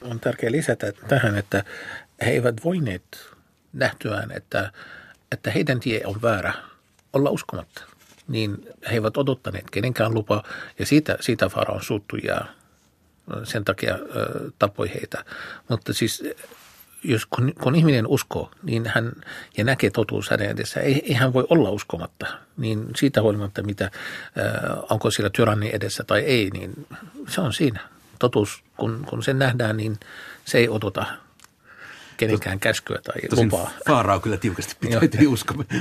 On 0.00 0.20
tärkeää 0.20 0.52
lisätä 0.52 0.92
tähän, 0.92 1.38
että 1.38 1.64
he 2.20 2.30
eivät 2.30 2.64
voineet 2.64 3.30
nähtyään, 3.72 4.30
että, 4.30 4.72
että 5.32 5.50
heidän 5.50 5.80
tie 5.80 6.00
on 6.04 6.22
väärä 6.22 6.52
olla 7.12 7.30
uskomatta 7.30 7.84
niin 8.28 8.68
he 8.90 8.94
eivät 8.94 9.16
odottaneet 9.16 9.70
kenenkään 9.70 10.14
lupa 10.14 10.42
ja 10.78 10.86
siitä, 10.86 11.16
siitä 11.20 11.48
Faraon 11.48 11.82
suuttui 11.82 12.20
ja 12.24 12.40
sen 13.44 13.64
takia 13.64 13.94
ö, 13.94 14.50
tapoi 14.58 14.94
heitä. 14.94 15.24
Mutta 15.68 15.92
siis 15.92 16.22
jos, 17.04 17.26
kun, 17.26 17.52
kun 17.62 17.74
ihminen 17.74 18.06
uskoo 18.06 18.50
niin 18.62 18.86
hän, 18.94 19.12
ja 19.56 19.64
näkee 19.64 19.90
totuus 19.90 20.30
hänen 20.30 20.50
edessä, 20.50 20.80
ei, 20.80 21.02
ei 21.04 21.12
hän 21.12 21.32
voi 21.32 21.46
olla 21.50 21.70
uskomatta. 21.70 22.26
Niin 22.56 22.86
siitä 22.96 23.22
huolimatta, 23.22 23.62
mitä, 23.62 23.84
ö, 23.84 23.90
onko 24.90 25.10
siellä 25.10 25.30
tyranni 25.30 25.70
edessä 25.72 26.04
tai 26.04 26.20
ei, 26.20 26.50
niin 26.50 26.86
se 27.28 27.40
on 27.40 27.52
siinä. 27.52 27.80
Totuus, 28.18 28.62
kun, 28.76 29.06
kun 29.10 29.22
sen 29.22 29.38
nähdään, 29.38 29.76
niin 29.76 30.00
se 30.44 30.58
ei 30.58 30.68
odota 30.68 31.06
kenenkään 32.16 32.60
käskyä 32.60 32.98
tai 33.04 33.28
Tosin 33.30 33.44
lupaa. 33.44 33.70
Faaraa 33.86 34.20
kyllä 34.20 34.36
tiukasti 34.36 34.76
pitäytyi 34.80 35.26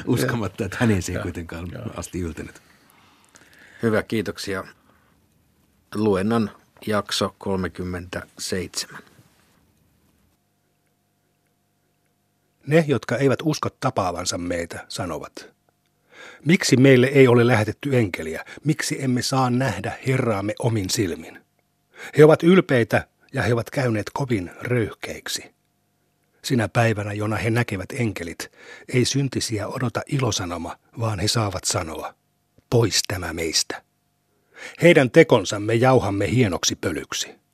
uskomatta, 0.05 0.65
että 0.65 0.77
hänen 0.79 1.01
se 1.01 1.11
ei 1.11 1.19
kuitenkaan 1.19 1.67
asti 1.97 2.19
yltänyt. 2.19 2.61
Hyvä, 3.83 4.03
kiitoksia. 4.03 4.63
Luennan 5.95 6.51
jakso 6.87 7.35
37. 7.37 9.03
Ne, 12.67 12.85
jotka 12.87 13.17
eivät 13.17 13.39
usko 13.43 13.69
tapaavansa 13.69 14.37
meitä, 14.37 14.85
sanovat. 14.87 15.49
Miksi 16.45 16.77
meille 16.77 17.07
ei 17.07 17.27
ole 17.27 17.47
lähetetty 17.47 17.97
enkeliä? 17.97 18.45
Miksi 18.63 19.03
emme 19.03 19.21
saa 19.21 19.49
nähdä 19.49 19.93
Herraamme 20.07 20.53
omin 20.59 20.89
silmin? 20.89 21.41
He 22.17 22.25
ovat 22.25 22.43
ylpeitä 22.43 23.07
ja 23.33 23.41
he 23.41 23.53
ovat 23.53 23.69
käyneet 23.69 24.09
kovin 24.13 24.51
röyhkeiksi. 24.61 25.55
Sinä 26.43 26.69
päivänä, 26.69 27.13
jona 27.13 27.35
he 27.35 27.49
näkevät 27.49 27.89
enkelit, 27.93 28.51
ei 28.93 29.05
syntisiä 29.05 29.67
odota 29.67 30.01
ilosanoma, 30.07 30.77
vaan 30.99 31.19
he 31.19 31.27
saavat 31.27 31.63
sanoa, 31.63 32.13
pois 32.69 33.01
tämä 33.07 33.33
meistä. 33.33 33.83
Heidän 34.81 35.11
tekonsa 35.11 35.59
me 35.59 35.75
jauhamme 35.75 36.31
hienoksi 36.31 36.75
pölyksi. 36.75 37.46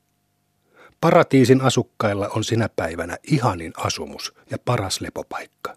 Paratiisin 1.04 1.62
asukkailla 1.62 2.30
on 2.30 2.44
sinä 2.44 2.70
päivänä 2.76 3.18
ihanin 3.32 3.74
asumus 3.78 4.34
ja 4.52 4.58
paras 4.66 5.02
lepopaikka. 5.02 5.76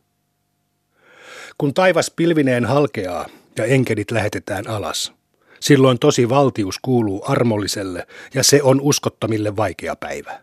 Kun 1.59 1.75
taivas 1.75 2.11
pilvineen 2.11 2.64
halkeaa 2.64 3.26
ja 3.56 3.64
enkelit 3.64 4.11
lähetetään 4.11 4.68
alas, 4.68 5.12
silloin 5.61 5.99
tosi 5.99 6.28
valtius 6.28 6.78
kuuluu 6.78 7.25
armolliselle 7.28 8.06
ja 8.35 8.42
se 8.42 8.62
on 8.62 8.80
uskottomille 8.80 9.56
vaikea 9.56 9.97
päivä. 9.97 10.40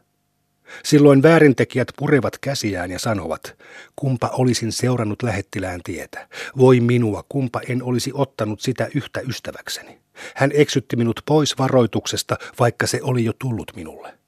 Silloin 0.84 1.24
väärintekijät 1.24 1.88
purevat 1.98 2.38
käsiään 2.38 2.92
ja 2.92 3.00
sanovat, 3.00 3.58
kumpa 3.96 4.28
olisin 4.34 4.72
seurannut 4.72 5.24
lähettilään 5.24 5.82
tietä. 5.84 6.28
Voi 6.58 6.80
minua, 6.80 7.24
kumpa 7.30 7.62
en 7.68 7.84
olisi 7.84 8.12
ottanut 8.14 8.62
sitä 8.62 8.88
yhtä 8.96 9.20
ystäväkseni. 9.20 10.00
Hän 10.36 10.52
eksytti 10.54 10.96
minut 10.96 11.22
pois 11.26 11.58
varoituksesta, 11.58 12.38
vaikka 12.60 12.88
se 12.88 13.00
oli 13.04 13.26
jo 13.26 13.34
tullut 13.40 13.72
minulle. 13.76 14.23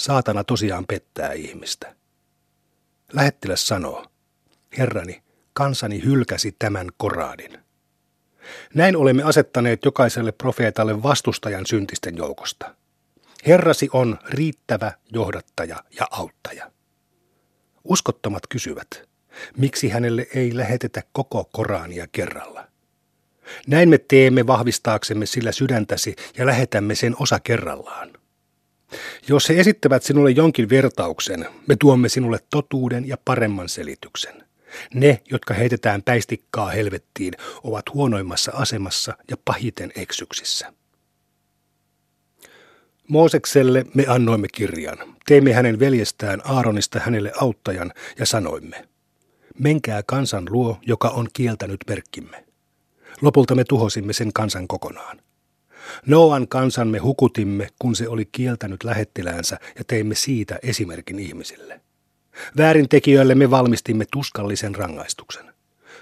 Saatana 0.00 0.44
tosiaan 0.44 0.84
pettää 0.86 1.32
ihmistä. 1.32 1.94
Lähettiläs 3.12 3.66
sanoo, 3.66 4.06
Herrani, 4.78 5.22
kansani 5.52 6.02
hylkäsi 6.04 6.56
tämän 6.58 6.86
koraadin. 6.96 7.58
Näin 8.74 8.96
olemme 8.96 9.22
asettaneet 9.22 9.84
jokaiselle 9.84 10.32
profeetalle 10.32 11.02
vastustajan 11.02 11.66
syntisten 11.66 12.16
joukosta– 12.16 12.74
Herrasi 13.46 13.88
on 13.92 14.18
riittävä 14.28 14.92
johdattaja 15.12 15.84
ja 15.98 16.06
auttaja. 16.10 16.70
Uskottomat 17.84 18.46
kysyvät, 18.46 19.08
miksi 19.56 19.88
hänelle 19.88 20.26
ei 20.34 20.56
lähetetä 20.56 21.02
koko 21.12 21.48
Korania 21.52 22.06
kerralla. 22.12 22.66
Näin 23.66 23.88
me 23.88 23.98
teemme 23.98 24.46
vahvistaaksemme 24.46 25.26
sillä 25.26 25.52
sydäntäsi 25.52 26.16
ja 26.38 26.46
lähetämme 26.46 26.94
sen 26.94 27.16
osa 27.18 27.40
kerrallaan. 27.40 28.19
Jos 29.28 29.48
he 29.48 29.60
esittävät 29.60 30.02
sinulle 30.02 30.30
jonkin 30.30 30.68
vertauksen, 30.68 31.46
me 31.66 31.76
tuomme 31.76 32.08
sinulle 32.08 32.38
totuuden 32.50 33.08
ja 33.08 33.16
paremman 33.24 33.68
selityksen. 33.68 34.44
Ne, 34.94 35.22
jotka 35.30 35.54
heitetään 35.54 36.02
päistikkaa 36.02 36.70
helvettiin, 36.70 37.34
ovat 37.64 37.84
huonoimmassa 37.94 38.52
asemassa 38.54 39.16
ja 39.30 39.36
pahiten 39.44 39.92
eksyksissä. 39.96 40.72
Moosekselle 43.08 43.84
me 43.94 44.04
annoimme 44.08 44.48
kirjan. 44.54 44.98
Teimme 45.26 45.52
hänen 45.52 45.78
veljestään 45.78 46.42
Aaronista 46.44 47.00
hänelle 47.00 47.32
auttajan 47.40 47.92
ja 48.18 48.26
sanoimme, 48.26 48.88
menkää 49.58 50.02
kansan 50.06 50.46
luo, 50.50 50.78
joka 50.86 51.08
on 51.08 51.28
kieltänyt 51.32 51.80
merkkimme. 51.88 52.44
Lopulta 53.20 53.54
me 53.54 53.64
tuhosimme 53.64 54.12
sen 54.12 54.32
kansan 54.32 54.68
kokonaan. 54.68 55.20
Noan 56.06 56.48
kansan 56.48 56.88
me 56.88 56.98
hukutimme, 56.98 57.68
kun 57.78 57.96
se 57.96 58.08
oli 58.08 58.28
kieltänyt 58.32 58.84
lähettiläänsä 58.84 59.58
ja 59.78 59.84
teimme 59.86 60.14
siitä 60.14 60.58
esimerkin 60.62 61.18
ihmisille. 61.18 61.80
Väärintekijöille 62.56 63.34
me 63.34 63.50
valmistimme 63.50 64.04
tuskallisen 64.12 64.74
rangaistuksen. 64.74 65.54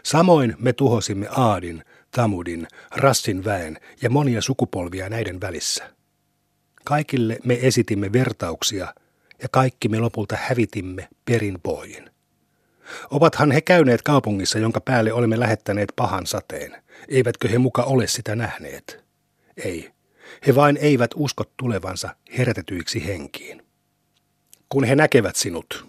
Samoin 0.03 0.57
me 0.59 0.73
tuhosimme 0.73 1.29
Aadin, 1.31 1.85
Tamudin, 2.11 2.67
Rassin 2.97 3.45
väen 3.45 3.79
ja 4.03 4.11
monia 4.11 4.43
sukupolvia 4.43 5.09
näiden 5.09 5.41
välissä. 5.41 5.91
Kaikille 6.85 7.39
me 7.45 7.59
esitimme 7.63 8.13
vertauksia 8.13 8.95
ja 9.43 9.49
kaikki 9.51 9.89
me 9.89 9.99
lopulta 9.99 10.37
hävitimme 10.41 11.09
perinpohjin. 11.25 12.11
Ovathan 13.11 13.53
he 13.53 13.61
käyneet 13.61 14.03
kaupungissa, 14.03 14.59
jonka 14.59 14.81
päälle 14.81 15.13
olemme 15.13 15.41
lähettäneet 15.41 15.93
pahan 15.97 16.27
sateen. 16.27 16.83
Eivätkö 17.09 17.49
he 17.49 17.59
muka 17.59 17.83
ole 17.83 18.07
sitä 18.07 18.37
nähneet? 18.37 19.08
Ei. 19.65 19.91
He 20.47 20.55
vain 20.55 20.77
eivät 20.77 21.11
usko 21.15 21.45
tulevansa 21.57 22.17
herätetyiksi 22.39 23.07
henkiin. 23.07 23.67
Kun 24.69 24.85
he 24.85 24.97
näkevät 24.97 25.37
sinut, 25.37 25.87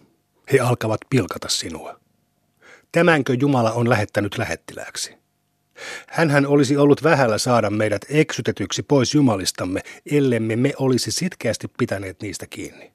he 0.51 0.59
alkavat 0.59 1.01
pilkata 1.09 1.49
sinua. 1.49 1.99
Tämänkö 2.91 3.33
Jumala 3.39 3.71
on 3.71 3.89
lähettänyt 3.89 4.37
lähettilääksi? 4.37 5.13
Hänhän 6.07 6.45
olisi 6.45 6.77
ollut 6.77 7.03
vähällä 7.03 7.37
saada 7.37 7.69
meidät 7.69 8.05
eksytetyksi 8.09 8.83
pois 8.83 9.13
Jumalistamme, 9.13 9.81
ellemme 10.11 10.55
me 10.55 10.73
olisi 10.77 11.11
sitkeästi 11.11 11.67
pitäneet 11.77 12.21
niistä 12.21 12.47
kiinni. 12.47 12.91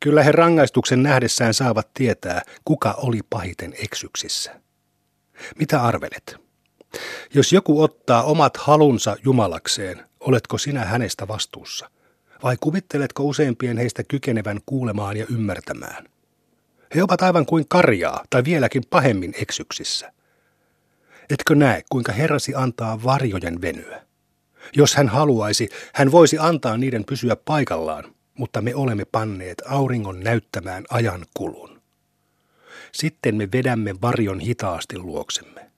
Kyllä 0.00 0.22
he 0.22 0.32
rangaistuksen 0.32 1.02
nähdessään 1.02 1.54
saavat 1.54 1.94
tietää, 1.94 2.42
kuka 2.64 2.92
oli 2.92 3.20
pahiten 3.30 3.74
eksyksissä. 3.82 4.60
Mitä 5.58 5.82
arvelet? 5.82 6.47
Jos 7.34 7.52
joku 7.52 7.82
ottaa 7.82 8.22
omat 8.22 8.56
halunsa 8.56 9.16
Jumalakseen, 9.24 10.04
oletko 10.20 10.58
sinä 10.58 10.84
hänestä 10.84 11.28
vastuussa? 11.28 11.90
Vai 12.42 12.56
kuvitteletko 12.60 13.22
useimpien 13.22 13.78
heistä 13.78 14.02
kykenevän 14.04 14.60
kuulemaan 14.66 15.16
ja 15.16 15.26
ymmärtämään? 15.30 16.04
He 16.94 17.02
ovat 17.02 17.22
aivan 17.22 17.46
kuin 17.46 17.64
karjaa 17.68 18.24
tai 18.30 18.44
vieläkin 18.44 18.82
pahemmin 18.90 19.34
eksyksissä. 19.42 20.12
Etkö 21.30 21.54
näe, 21.54 21.82
kuinka 21.90 22.12
Herrasi 22.12 22.54
antaa 22.54 23.02
varjojen 23.04 23.60
venyä? 23.60 24.02
Jos 24.76 24.94
hän 24.94 25.08
haluaisi, 25.08 25.68
hän 25.94 26.12
voisi 26.12 26.38
antaa 26.38 26.76
niiden 26.76 27.04
pysyä 27.04 27.36
paikallaan, 27.36 28.04
mutta 28.34 28.60
me 28.62 28.74
olemme 28.74 29.04
panneet 29.04 29.62
auringon 29.66 30.20
näyttämään 30.20 30.84
ajan 30.90 31.26
kulun. 31.34 31.82
Sitten 32.92 33.34
me 33.34 33.48
vedämme 33.52 33.94
varjon 34.02 34.40
hitaasti 34.40 34.98
luoksemme. 34.98 35.70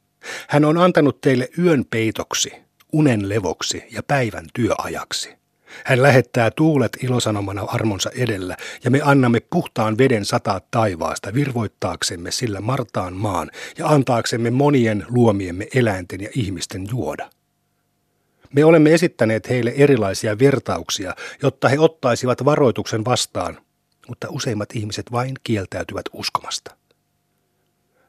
Hän 0.48 0.64
on 0.64 0.78
antanut 0.78 1.20
teille 1.20 1.48
yön 1.58 1.84
peitoksi, 1.84 2.52
unen 2.92 3.28
levoksi 3.28 3.82
ja 3.90 4.02
päivän 4.02 4.46
työajaksi. 4.54 5.40
Hän 5.84 6.02
lähettää 6.02 6.50
tuulet 6.50 6.96
ilosanomana 7.02 7.62
armonsa 7.62 8.10
edellä, 8.14 8.56
ja 8.84 8.90
me 8.90 9.00
annamme 9.04 9.40
puhtaan 9.40 9.98
veden 9.98 10.24
sataa 10.24 10.60
taivaasta 10.70 11.34
virvoittaaksemme 11.34 12.30
sillä 12.30 12.60
martaan 12.60 13.14
maan 13.14 13.50
ja 13.78 13.86
antaaksemme 13.86 14.50
monien 14.50 15.06
luomiemme 15.08 15.66
eläinten 15.74 16.20
ja 16.20 16.28
ihmisten 16.34 16.86
juoda. 16.90 17.30
Me 18.54 18.64
olemme 18.64 18.94
esittäneet 18.94 19.48
heille 19.48 19.72
erilaisia 19.76 20.38
vertauksia, 20.38 21.14
jotta 21.42 21.68
he 21.68 21.78
ottaisivat 21.78 22.44
varoituksen 22.44 23.04
vastaan, 23.04 23.58
mutta 24.08 24.26
useimmat 24.30 24.68
ihmiset 24.74 25.12
vain 25.12 25.34
kieltäytyvät 25.44 26.04
uskomasta. 26.12 26.79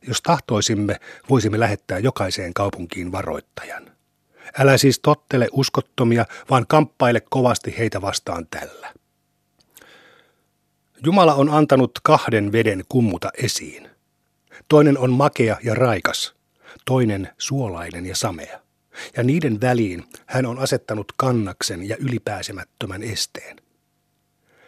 Jos 0.07 0.21
tahtoisimme, 0.21 0.99
voisimme 1.29 1.59
lähettää 1.59 1.99
jokaiseen 1.99 2.53
kaupunkiin 2.53 3.11
varoittajan. 3.11 3.91
Älä 4.59 4.77
siis 4.77 4.99
tottele 4.99 5.47
uskottomia, 5.51 6.25
vaan 6.49 6.67
kamppaile 6.67 7.21
kovasti 7.29 7.75
heitä 7.77 8.01
vastaan 8.01 8.47
tällä. 8.47 8.93
Jumala 11.05 11.33
on 11.33 11.49
antanut 11.49 11.91
kahden 12.03 12.51
veden 12.51 12.83
kummuta 12.89 13.29
esiin. 13.43 13.89
Toinen 14.67 14.97
on 14.97 15.11
makea 15.11 15.57
ja 15.63 15.75
raikas, 15.75 16.35
toinen 16.85 17.29
suolainen 17.37 18.05
ja 18.05 18.15
samea. 18.15 18.59
Ja 19.17 19.23
niiden 19.23 19.61
väliin 19.61 20.03
hän 20.25 20.45
on 20.45 20.59
asettanut 20.59 21.11
kannaksen 21.17 21.89
ja 21.89 21.97
ylipääsemättömän 21.99 23.03
esteen. 23.03 23.57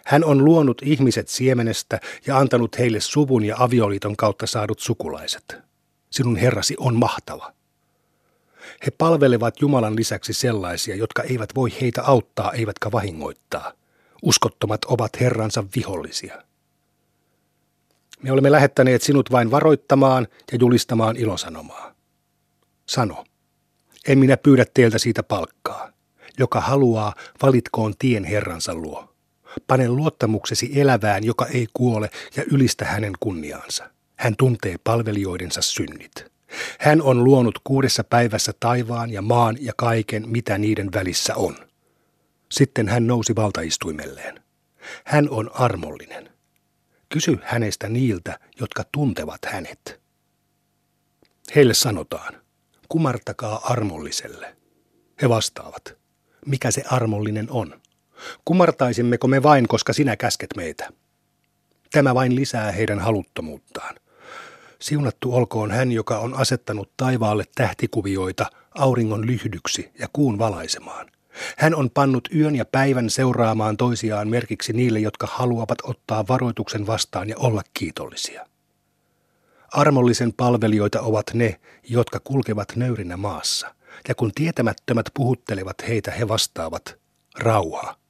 Hän 0.05 0.23
on 0.23 0.45
luonut 0.45 0.81
ihmiset 0.81 1.27
siemenestä 1.27 1.99
ja 2.27 2.37
antanut 2.37 2.79
heille 2.79 2.99
suvun 2.99 3.45
ja 3.45 3.55
avioliiton 3.59 4.15
kautta 4.15 4.47
saadut 4.47 4.79
sukulaiset. 4.79 5.55
Sinun 6.09 6.35
herrasi 6.35 6.75
on 6.79 6.95
mahtava. 6.95 7.53
He 8.85 8.91
palvelevat 8.91 9.61
Jumalan 9.61 9.95
lisäksi 9.95 10.33
sellaisia, 10.33 10.95
jotka 10.95 11.23
eivät 11.23 11.49
voi 11.55 11.69
heitä 11.81 12.03
auttaa 12.03 12.51
eivätkä 12.51 12.91
vahingoittaa. 12.91 13.71
Uskottomat 14.21 14.85
ovat 14.85 15.19
Herransa 15.19 15.63
vihollisia. 15.75 16.43
Me 18.21 18.31
olemme 18.31 18.51
lähettäneet 18.51 19.01
sinut 19.01 19.31
vain 19.31 19.51
varoittamaan 19.51 20.27
ja 20.51 20.57
julistamaan 20.61 21.17
ilosanomaa. 21.17 21.93
Sano, 22.85 23.25
en 24.07 24.19
minä 24.19 24.37
pyydä 24.37 24.65
teiltä 24.73 24.97
siitä 24.97 25.23
palkkaa. 25.23 25.93
Joka 26.39 26.61
haluaa, 26.61 27.13
valitkoon 27.41 27.93
tien 27.99 28.23
Herransa 28.23 28.75
luo. 28.75 29.12
Pane 29.67 29.89
luottamuksesi 29.89 30.81
elävään, 30.81 31.23
joka 31.23 31.45
ei 31.45 31.67
kuole, 31.73 32.09
ja 32.35 32.43
ylistä 32.51 32.85
hänen 32.85 33.13
kunniaansa. 33.19 33.89
Hän 34.15 34.35
tuntee 34.37 34.75
palvelijoidensa 34.83 35.61
synnit. 35.61 36.25
Hän 36.79 37.01
on 37.01 37.23
luonut 37.23 37.59
kuudessa 37.63 38.03
päivässä 38.03 38.53
taivaan 38.59 39.09
ja 39.09 39.21
maan 39.21 39.57
ja 39.59 39.73
kaiken, 39.77 40.29
mitä 40.29 40.57
niiden 40.57 40.93
välissä 40.93 41.35
on. 41.35 41.55
Sitten 42.51 42.87
hän 42.87 43.07
nousi 43.07 43.35
valtaistuimelleen. 43.35 44.43
Hän 45.05 45.29
on 45.29 45.51
armollinen. 45.53 46.29
Kysy 47.09 47.37
hänestä 47.43 47.89
niiltä, 47.89 48.39
jotka 48.59 48.83
tuntevat 48.91 49.39
hänet. 49.45 50.01
Heille 51.55 51.73
sanotaan, 51.73 52.33
kumartakaa 52.89 53.61
armolliselle. 53.63 54.55
He 55.21 55.29
vastaavat, 55.29 55.97
mikä 56.45 56.71
se 56.71 56.83
armollinen 56.89 57.47
on? 57.51 57.81
Kumartaisimmeko 58.45 59.27
me 59.27 59.43
vain, 59.43 59.67
koska 59.67 59.93
sinä 59.93 60.15
käsket 60.15 60.49
meitä? 60.57 60.89
Tämä 61.91 62.15
vain 62.15 62.35
lisää 62.35 62.71
heidän 62.71 62.99
haluttomuuttaan. 62.99 63.95
Siunattu 64.79 65.35
olkoon 65.35 65.71
hän, 65.71 65.91
joka 65.91 66.19
on 66.19 66.33
asettanut 66.33 66.89
taivaalle 66.97 67.43
tähtikuvioita 67.55 68.45
auringon 68.75 69.27
lyhdyksi 69.27 69.91
ja 69.99 70.07
kuun 70.13 70.39
valaisemaan. 70.39 71.11
Hän 71.57 71.75
on 71.75 71.89
pannut 71.89 72.29
yön 72.35 72.55
ja 72.55 72.65
päivän 72.65 73.09
seuraamaan 73.09 73.77
toisiaan 73.77 74.27
merkiksi 74.27 74.73
niille, 74.73 74.99
jotka 74.99 75.27
haluavat 75.31 75.77
ottaa 75.83 76.27
varoituksen 76.27 76.87
vastaan 76.87 77.29
ja 77.29 77.37
olla 77.37 77.61
kiitollisia. 77.73 78.45
Armollisen 79.71 80.33
palvelijoita 80.33 81.01
ovat 81.01 81.25
ne, 81.33 81.59
jotka 81.89 82.19
kulkevat 82.19 82.75
nöyrinä 82.75 83.17
maassa, 83.17 83.75
ja 84.07 84.15
kun 84.15 84.31
tietämättömät 84.35 85.05
puhuttelevat 85.13 85.75
heitä, 85.87 86.11
he 86.11 86.27
vastaavat, 86.27 86.97
rauha. 87.39 88.02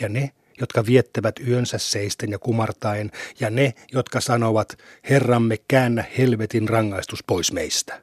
Ja 0.00 0.08
ne, 0.08 0.30
jotka 0.60 0.86
viettävät 0.86 1.40
yönsä 1.48 1.78
seisten 1.78 2.30
ja 2.30 2.38
kumartaen, 2.38 3.10
ja 3.40 3.50
ne, 3.50 3.74
jotka 3.92 4.20
sanovat, 4.20 4.78
Herramme, 5.10 5.56
käännä 5.68 6.04
helvetin 6.18 6.68
rangaistus 6.68 7.24
pois 7.26 7.52
meistä. 7.52 8.02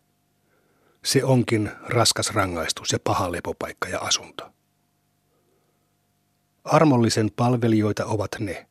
Se 1.05 1.23
onkin 1.23 1.71
raskas 1.83 2.33
rangaistus 2.33 2.91
ja 2.91 2.99
paha 3.03 3.31
lepopaikka 3.31 3.89
ja 3.89 3.99
asunto. 3.99 4.51
Armollisen 6.63 7.31
palvelijoita 7.35 8.05
ovat 8.05 8.31
ne, 8.39 8.67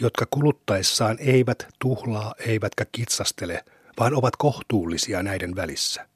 jotka 0.00 0.26
kuluttaessaan 0.30 1.16
eivät 1.20 1.66
tuhlaa 1.78 2.34
eivätkä 2.38 2.86
kitsastele, 2.92 3.64
vaan 3.98 4.14
ovat 4.14 4.36
kohtuullisia 4.36 5.22
näiden 5.22 5.56
välissä– 5.56 6.08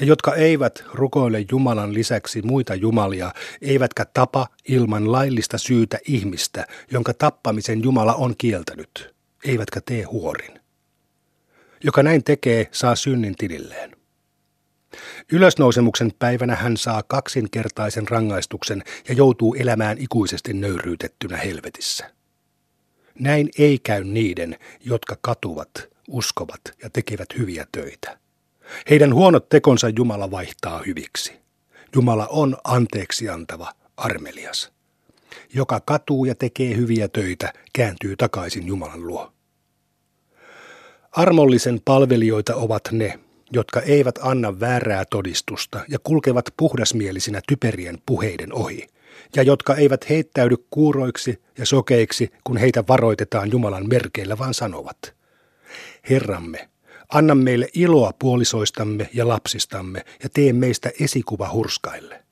ja 0.00 0.06
jotka 0.06 0.34
eivät 0.34 0.84
rukoile 0.92 1.44
Jumalan 1.50 1.94
lisäksi 1.94 2.42
muita 2.42 2.74
jumalia, 2.74 3.32
eivätkä 3.62 4.04
tapa 4.04 4.48
ilman 4.68 5.12
laillista 5.12 5.58
syytä 5.58 5.98
ihmistä, 6.04 6.66
jonka 6.90 7.14
tappamisen 7.14 7.82
Jumala 7.82 8.14
on 8.14 8.34
kieltänyt, 8.38 9.14
eivätkä 9.44 9.80
tee 9.80 10.02
huorin. 10.02 10.60
Joka 11.84 12.02
näin 12.02 12.24
tekee, 12.24 12.68
saa 12.72 12.96
synnin 12.96 13.36
tililleen. 13.36 13.96
Ylösnousemuksen 15.32 16.12
päivänä 16.18 16.56
hän 16.56 16.76
saa 16.76 17.02
kaksinkertaisen 17.02 18.08
rangaistuksen 18.08 18.82
ja 19.08 19.14
joutuu 19.14 19.54
elämään 19.54 19.98
ikuisesti 19.98 20.52
nöyryytettynä 20.52 21.36
helvetissä. 21.36 22.10
Näin 23.18 23.48
ei 23.58 23.78
käy 23.78 24.04
niiden, 24.04 24.58
jotka 24.80 25.16
katuvat, 25.20 25.70
uskovat 26.08 26.60
ja 26.82 26.90
tekevät 26.90 27.28
hyviä 27.38 27.66
töitä. 27.72 28.18
Heidän 28.90 29.14
huonot 29.14 29.48
tekonsa 29.48 29.88
Jumala 29.96 30.30
vaihtaa 30.30 30.82
hyviksi. 30.86 31.32
Jumala 31.94 32.26
on 32.26 32.56
anteeksi 32.64 33.28
antava, 33.28 33.72
armelias. 33.96 34.72
Joka 35.54 35.80
katuu 35.80 36.24
ja 36.24 36.34
tekee 36.34 36.76
hyviä 36.76 37.08
töitä, 37.08 37.52
kääntyy 37.72 38.16
takaisin 38.16 38.66
Jumalan 38.66 39.06
luo. 39.06 39.32
Armollisen 41.12 41.80
palvelijoita 41.84 42.54
ovat 42.54 42.82
ne, 42.92 43.18
jotka 43.52 43.80
eivät 43.80 44.18
anna 44.22 44.60
väärää 44.60 45.04
todistusta 45.10 45.84
ja 45.88 45.98
kulkevat 45.98 46.44
puhdasmielisinä 46.56 47.40
typerien 47.48 47.98
puheiden 48.06 48.52
ohi, 48.52 48.86
ja 49.36 49.42
jotka 49.42 49.74
eivät 49.74 50.08
heittäydy 50.08 50.56
kuuroiksi 50.70 51.42
ja 51.58 51.66
sokeiksi, 51.66 52.30
kun 52.44 52.56
heitä 52.56 52.84
varoitetaan 52.88 53.50
Jumalan 53.50 53.88
merkeillä, 53.88 54.38
vaan 54.38 54.54
sanovat, 54.54 55.14
Herramme, 56.10 56.68
Anna 57.08 57.34
meille 57.34 57.68
iloa 57.74 58.12
puolisoistamme 58.18 59.10
ja 59.14 59.28
lapsistamme 59.28 60.04
ja 60.22 60.28
tee 60.28 60.52
meistä 60.52 60.90
esikuva 61.00 61.50
hurskaille. 61.52 62.24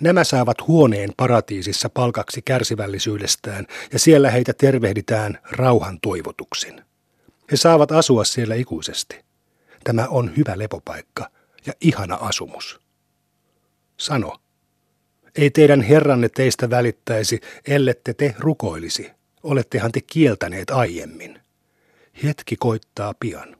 Nämä 0.00 0.24
saavat 0.24 0.66
huoneen 0.66 1.12
paratiisissa 1.16 1.88
palkaksi 1.88 2.42
kärsivällisyydestään 2.42 3.66
ja 3.92 3.98
siellä 3.98 4.30
heitä 4.30 4.52
tervehditään 4.52 5.38
rauhan 5.50 5.98
toivotuksin. 6.00 6.82
He 7.52 7.56
saavat 7.56 7.92
asua 7.92 8.24
siellä 8.24 8.54
ikuisesti. 8.54 9.24
Tämä 9.84 10.06
on 10.08 10.36
hyvä 10.36 10.58
lepopaikka 10.58 11.30
ja 11.66 11.72
ihana 11.80 12.18
asumus. 12.20 12.80
Sano, 13.96 14.36
ei 15.36 15.50
teidän 15.50 15.82
herranne 15.82 16.28
teistä 16.28 16.70
välittäisi, 16.70 17.40
ellette 17.68 18.14
te 18.14 18.34
rukoilisi. 18.38 19.10
Olettehan 19.42 19.92
te 19.92 20.00
kieltäneet 20.00 20.70
aiemmin. 20.70 21.40
Hetki 22.24 22.56
koittaa 22.56 23.14
pian. 23.20 23.59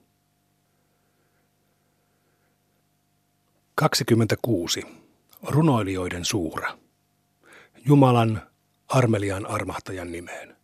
26. 3.75 4.83
Runoilijoiden 5.43 6.25
suura. 6.25 6.77
Jumalan 7.85 8.41
armelian 8.87 9.45
armahtajan 9.45 10.11
nimeen. 10.11 10.57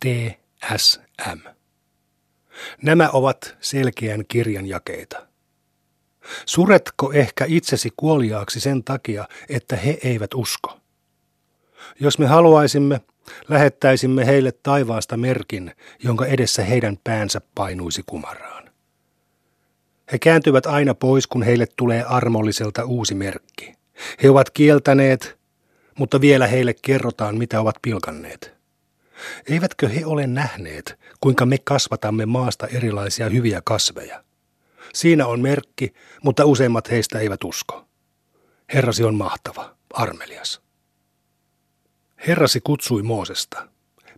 TSM. 0.00 1.38
Nämä 2.82 3.10
ovat 3.12 3.56
selkeän 3.60 4.24
kirjan 4.28 4.66
jakeita. 4.66 5.26
Suretko 6.46 7.12
ehkä 7.12 7.44
itsesi 7.48 7.90
kuoliaaksi 7.96 8.60
sen 8.60 8.84
takia, 8.84 9.28
että 9.48 9.76
he 9.76 9.98
eivät 10.04 10.34
usko? 10.34 10.80
Jos 12.00 12.18
me 12.18 12.26
haluaisimme, 12.26 13.00
lähettäisimme 13.48 14.26
heille 14.26 14.52
taivaasta 14.52 15.16
merkin, 15.16 15.74
jonka 16.04 16.26
edessä 16.26 16.64
heidän 16.64 16.98
päänsä 17.04 17.40
painuisi 17.54 18.02
kumaraan. 18.06 18.57
He 20.12 20.18
kääntyvät 20.18 20.66
aina 20.66 20.94
pois, 20.94 21.26
kun 21.26 21.42
heille 21.42 21.66
tulee 21.76 22.02
armolliselta 22.02 22.84
uusi 22.84 23.14
merkki. 23.14 23.74
He 24.22 24.30
ovat 24.30 24.50
kieltäneet, 24.50 25.38
mutta 25.98 26.20
vielä 26.20 26.46
heille 26.46 26.74
kerrotaan, 26.82 27.38
mitä 27.38 27.60
ovat 27.60 27.76
pilkanneet. 27.82 28.54
Eivätkö 29.50 29.88
he 29.88 30.06
ole 30.06 30.26
nähneet, 30.26 30.98
kuinka 31.20 31.46
me 31.46 31.58
kasvatamme 31.64 32.26
maasta 32.26 32.66
erilaisia 32.66 33.28
hyviä 33.28 33.62
kasveja? 33.64 34.24
Siinä 34.94 35.26
on 35.26 35.40
merkki, 35.40 35.92
mutta 36.22 36.44
useimmat 36.44 36.90
heistä 36.90 37.18
eivät 37.18 37.44
usko. 37.44 37.84
Herrasi 38.74 39.04
on 39.04 39.14
mahtava, 39.14 39.76
armelias. 39.92 40.62
Herrasi 42.26 42.60
kutsui 42.60 43.02
Moosesta. 43.02 43.68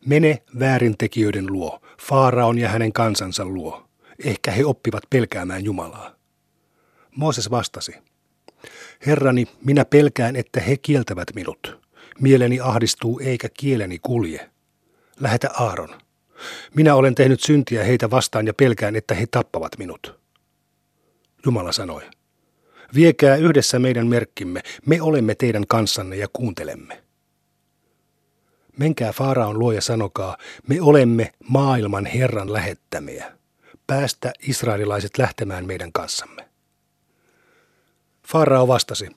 Mene 0.06 0.42
väärintekijöiden 0.58 1.46
luo, 1.46 1.80
Faaraon 2.00 2.58
ja 2.58 2.68
hänen 2.68 2.92
kansansa 2.92 3.44
luo. 3.44 3.89
Ehkä 4.24 4.50
he 4.50 4.64
oppivat 4.64 5.02
pelkäämään 5.10 5.64
Jumalaa. 5.64 6.14
Mooses 7.16 7.50
vastasi. 7.50 7.94
Herrani, 9.06 9.46
minä 9.64 9.84
pelkään, 9.84 10.36
että 10.36 10.60
he 10.60 10.76
kieltävät 10.76 11.28
minut. 11.34 11.80
Mieleni 12.20 12.60
ahdistuu 12.60 13.20
eikä 13.24 13.48
kieleni 13.54 13.98
kulje. 13.98 14.50
Lähetä 15.20 15.50
Aaron. 15.54 16.00
Minä 16.74 16.94
olen 16.94 17.14
tehnyt 17.14 17.40
syntiä 17.40 17.84
heitä 17.84 18.10
vastaan 18.10 18.46
ja 18.46 18.54
pelkään, 18.54 18.96
että 18.96 19.14
he 19.14 19.26
tappavat 19.26 19.78
minut. 19.78 20.20
Jumala 21.44 21.72
sanoi, 21.72 22.02
viekää 22.94 23.36
yhdessä 23.36 23.78
meidän 23.78 24.06
merkkimme, 24.06 24.62
me 24.86 25.02
olemme 25.02 25.34
teidän 25.34 25.66
kanssanne 25.66 26.16
ja 26.16 26.28
kuuntelemme. 26.32 27.02
Menkää 28.76 29.12
Faaraon 29.12 29.58
luo 29.58 29.72
ja 29.72 29.80
sanokaa, 29.80 30.36
me 30.68 30.80
olemme 30.80 31.32
maailman 31.48 32.06
Herran 32.06 32.52
lähettämiä. 32.52 33.39
Päästä 33.90 34.32
israelilaiset 34.48 35.18
lähtemään 35.18 35.66
meidän 35.66 35.92
kanssamme. 35.92 36.48
Faarao 38.26 38.68
vastasi, 38.68 39.08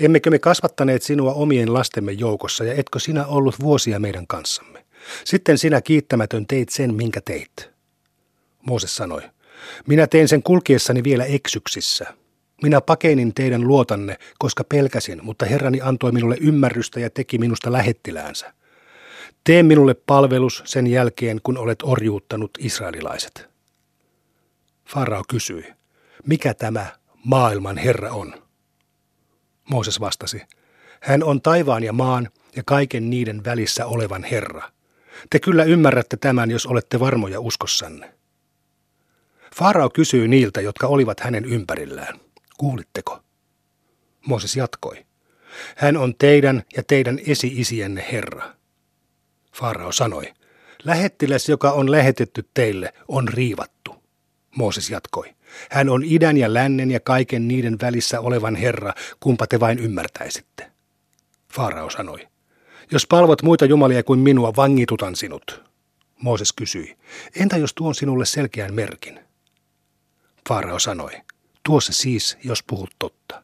emmekö 0.00 0.30
me 0.30 0.38
kasvattaneet 0.38 1.02
sinua 1.02 1.32
omien 1.32 1.74
lastemme 1.74 2.12
joukossa 2.12 2.64
ja 2.64 2.74
etkö 2.74 2.98
sinä 2.98 3.26
ollut 3.26 3.60
vuosia 3.60 3.98
meidän 3.98 4.26
kanssamme? 4.26 4.84
Sitten 5.24 5.58
sinä 5.58 5.80
kiittämätön 5.80 6.46
teit 6.46 6.68
sen, 6.68 6.94
minkä 6.94 7.20
teit. 7.20 7.70
Mooses 8.62 8.96
sanoi, 8.96 9.22
minä 9.86 10.06
tein 10.06 10.28
sen 10.28 10.42
kulkiessani 10.42 11.04
vielä 11.04 11.24
eksyksissä. 11.24 12.14
Minä 12.62 12.80
pakenin 12.80 13.34
teidän 13.34 13.68
luotanne, 13.68 14.16
koska 14.38 14.64
pelkäsin, 14.64 15.20
mutta 15.22 15.46
Herrani 15.46 15.80
antoi 15.80 16.12
minulle 16.12 16.36
ymmärrystä 16.40 17.00
ja 17.00 17.10
teki 17.10 17.38
minusta 17.38 17.72
lähettiläänsä. 17.72 18.54
Tee 19.44 19.62
minulle 19.62 19.94
palvelus 19.94 20.62
sen 20.66 20.86
jälkeen, 20.86 21.40
kun 21.42 21.58
olet 21.58 21.78
orjuuttanut 21.82 22.50
israelilaiset. 22.58 23.49
Farao 24.92 25.22
kysyi, 25.28 25.64
mikä 26.26 26.54
tämä 26.54 26.86
maailman 27.24 27.78
Herra 27.78 28.12
on? 28.12 28.42
Mooses 29.70 30.00
vastasi, 30.00 30.42
hän 31.00 31.24
on 31.24 31.42
taivaan 31.42 31.82
ja 31.82 31.92
maan 31.92 32.28
ja 32.56 32.62
kaiken 32.66 33.10
niiden 33.10 33.44
välissä 33.44 33.86
olevan 33.86 34.24
Herra. 34.24 34.70
Te 35.30 35.38
kyllä 35.38 35.64
ymmärrätte 35.64 36.16
tämän, 36.16 36.50
jos 36.50 36.66
olette 36.66 37.00
varmoja 37.00 37.40
uskossanne. 37.40 38.14
Farao 39.56 39.90
kysyi 39.90 40.28
niiltä, 40.28 40.60
jotka 40.60 40.86
olivat 40.86 41.20
hänen 41.20 41.44
ympärillään. 41.44 42.20
Kuulitteko? 42.56 43.20
Mooses 44.26 44.56
jatkoi. 44.56 45.06
Hän 45.76 45.96
on 45.96 46.14
teidän 46.18 46.62
ja 46.76 46.82
teidän 46.82 47.18
esi-isienne 47.26 48.06
Herra. 48.12 48.54
Farao 49.56 49.92
sanoi. 49.92 50.32
Lähettiläs, 50.84 51.48
joka 51.48 51.72
on 51.72 51.90
lähetetty 51.90 52.48
teille, 52.54 52.92
on 53.08 53.28
riivattu. 53.28 53.99
Mooses 54.56 54.90
jatkoi. 54.90 55.34
Hän 55.70 55.88
on 55.88 56.04
idän 56.04 56.36
ja 56.36 56.54
lännen 56.54 56.90
ja 56.90 57.00
kaiken 57.00 57.48
niiden 57.48 57.76
välissä 57.82 58.20
olevan 58.20 58.56
Herra, 58.56 58.92
kumpa 59.20 59.46
te 59.46 59.60
vain 59.60 59.78
ymmärtäisitte. 59.78 60.70
Farao 61.52 61.90
sanoi. 61.90 62.28
Jos 62.90 63.06
palvot 63.06 63.42
muita 63.42 63.64
jumalia 63.64 64.02
kuin 64.02 64.18
minua, 64.18 64.52
vangitutan 64.56 65.16
sinut. 65.16 65.62
Mooses 66.22 66.52
kysyi. 66.52 66.96
Entä 67.36 67.56
jos 67.56 67.74
tuon 67.74 67.94
sinulle 67.94 68.26
selkeän 68.26 68.74
merkin? 68.74 69.20
Farao 70.48 70.78
sanoi, 70.78 71.12
tuo 71.62 71.80
se 71.80 71.92
siis, 71.92 72.38
jos 72.44 72.62
puhut 72.62 72.90
totta. 72.98 73.42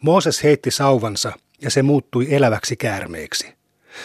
Mooses 0.00 0.42
heitti 0.42 0.70
sauvansa 0.70 1.32
ja 1.60 1.70
se 1.70 1.82
muuttui 1.82 2.34
eläväksi 2.34 2.76
käärmeeksi. 2.76 3.54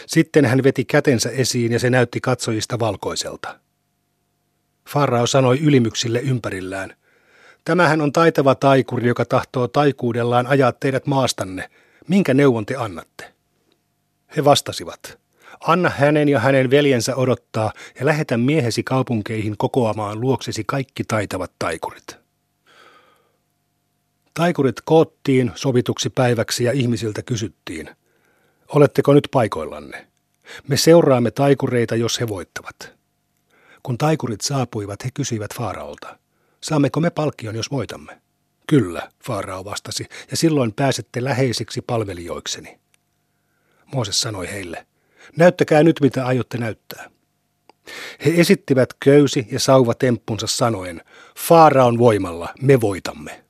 Sitten 0.07 0.45
hän 0.45 0.63
veti 0.63 0.85
kätensä 0.85 1.29
esiin 1.29 1.71
ja 1.71 1.79
se 1.79 1.89
näytti 1.89 2.21
katsojista 2.21 2.79
valkoiselta. 2.79 3.59
Farao 4.89 5.27
sanoi 5.27 5.59
ylimyksille 5.59 6.19
ympärillään, 6.19 6.93
Tämähän 7.65 8.01
on 8.01 8.11
taitava 8.11 8.55
taikuri, 8.55 9.07
joka 9.07 9.25
tahtoo 9.25 9.67
taikuudellaan 9.67 10.47
ajaa 10.47 10.71
teidät 10.71 11.07
maastanne. 11.07 11.69
Minkä 12.07 12.33
neuvon 12.33 12.65
te 12.65 12.75
annatte? 12.75 13.33
He 14.37 14.45
vastasivat, 14.45 15.19
Anna 15.59 15.89
hänen 15.89 16.29
ja 16.29 16.39
hänen 16.39 16.69
veljensä 16.69 17.15
odottaa 17.15 17.73
ja 17.99 18.05
lähetä 18.05 18.37
miehesi 18.37 18.83
kaupunkeihin 18.83 19.57
kokoamaan 19.57 20.21
luoksesi 20.21 20.63
kaikki 20.67 21.03
taitavat 21.03 21.51
taikurit. 21.59 22.17
Taikurit 24.33 24.81
koottiin 24.85 25.51
sovituksi 25.55 26.09
päiväksi 26.09 26.63
ja 26.63 26.71
ihmisiltä 26.71 27.21
kysyttiin, 27.21 27.89
oletteko 28.67 29.13
nyt 29.13 29.27
paikoillanne? 29.31 30.07
Me 30.67 30.77
seuraamme 30.77 31.31
taikureita, 31.31 31.95
jos 31.95 32.19
he 32.19 32.27
voittavat. 32.27 33.00
Kun 33.83 33.97
taikurit 33.97 34.41
saapuivat, 34.41 35.03
he 35.05 35.09
kysyivät 35.13 35.55
Faaraolta, 35.55 36.17
saammeko 36.63 36.99
me 36.99 37.09
palkkion, 37.09 37.55
jos 37.55 37.71
voitamme? 37.71 38.21
Kyllä, 38.67 39.11
Faarao 39.23 39.65
vastasi, 39.65 40.05
ja 40.31 40.37
silloin 40.37 40.73
pääsette 40.73 41.23
läheisiksi 41.23 41.81
palvelijoikseni. 41.81 42.79
Mooses 43.93 44.21
sanoi 44.21 44.47
heille, 44.51 44.87
Näyttäkää 45.37 45.83
nyt, 45.83 45.95
mitä 46.01 46.25
aiotte 46.25 46.57
näyttää. 46.57 47.09
He 48.25 48.33
esittivät 48.37 48.89
köysi- 48.99 49.47
ja 49.51 49.59
sauvatemppunsa 49.59 50.47
sanoen, 50.47 51.01
Faaraon 51.37 51.97
voimalla 51.97 52.49
me 52.61 52.81
voitamme. 52.81 53.43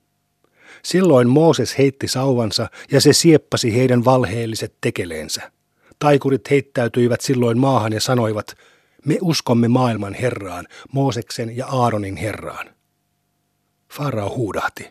Silloin 0.82 1.28
Mooses 1.28 1.78
heitti 1.78 2.08
sauvansa 2.08 2.68
ja 2.90 3.00
se 3.00 3.12
sieppasi 3.12 3.74
heidän 3.76 4.04
valheelliset 4.04 4.74
tekeleensä. 4.80 5.52
Taikurit 5.98 6.50
heittäytyivät 6.50 7.20
silloin 7.20 7.58
maahan 7.58 7.92
ja 7.92 8.00
sanoivat, 8.00 8.54
me 9.06 9.18
uskomme 9.20 9.68
maailman 9.68 10.14
Herraan, 10.14 10.66
Mooseksen 10.92 11.56
ja 11.56 11.66
Aaronin 11.66 12.16
Herraan. 12.16 12.70
Farao 13.92 14.36
huudahti. 14.36 14.90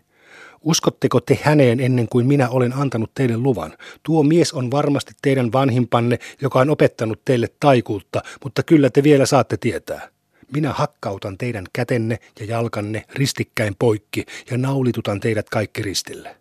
Uskotteko 0.61 1.19
te 1.19 1.39
häneen 1.43 1.79
ennen 1.79 2.07
kuin 2.07 2.27
minä 2.27 2.49
olen 2.49 2.73
antanut 2.73 3.11
teille 3.15 3.37
luvan? 3.37 3.77
Tuo 4.03 4.23
mies 4.23 4.53
on 4.53 4.71
varmasti 4.71 5.13
teidän 5.21 5.51
vanhimpanne, 5.51 6.19
joka 6.41 6.59
on 6.59 6.69
opettanut 6.69 7.25
teille 7.25 7.47
taikuutta, 7.59 8.21
mutta 8.43 8.63
kyllä 8.63 8.89
te 8.89 9.03
vielä 9.03 9.25
saatte 9.25 9.57
tietää. 9.57 10.09
Minä 10.53 10.73
hakkautan 10.73 11.37
teidän 11.37 11.65
kätenne 11.73 12.19
ja 12.39 12.45
jalkanne 12.45 13.05
ristikkäin 13.13 13.75
poikki 13.79 14.25
ja 14.51 14.57
naulitutan 14.57 15.19
teidät 15.19 15.49
kaikki 15.49 15.81
ristille. 15.81 16.35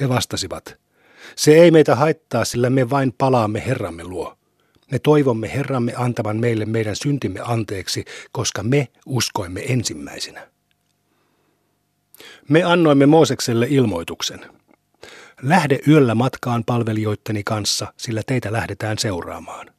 He 0.00 0.08
vastasivat, 0.08 0.76
se 1.36 1.54
ei 1.54 1.70
meitä 1.70 1.96
haittaa, 1.96 2.44
sillä 2.44 2.70
me 2.70 2.90
vain 2.90 3.14
palaamme 3.18 3.66
Herramme 3.66 4.04
luo. 4.04 4.37
Me 4.90 4.98
toivomme 4.98 5.52
Herramme 5.54 5.92
antavan 5.96 6.36
meille 6.36 6.66
meidän 6.66 6.96
syntimme 6.96 7.40
anteeksi, 7.40 8.04
koska 8.32 8.62
me 8.62 8.88
uskoimme 9.06 9.60
ensimmäisenä. 9.68 10.48
Me 12.48 12.62
annoimme 12.62 13.06
Moosekselle 13.06 13.66
ilmoituksen. 13.70 14.40
Lähde 15.42 15.78
yöllä 15.88 16.14
matkaan 16.14 16.64
palvelijoitteni 16.64 17.42
kanssa, 17.44 17.92
sillä 17.96 18.22
teitä 18.26 18.52
lähdetään 18.52 18.98
seuraamaan. 18.98 19.70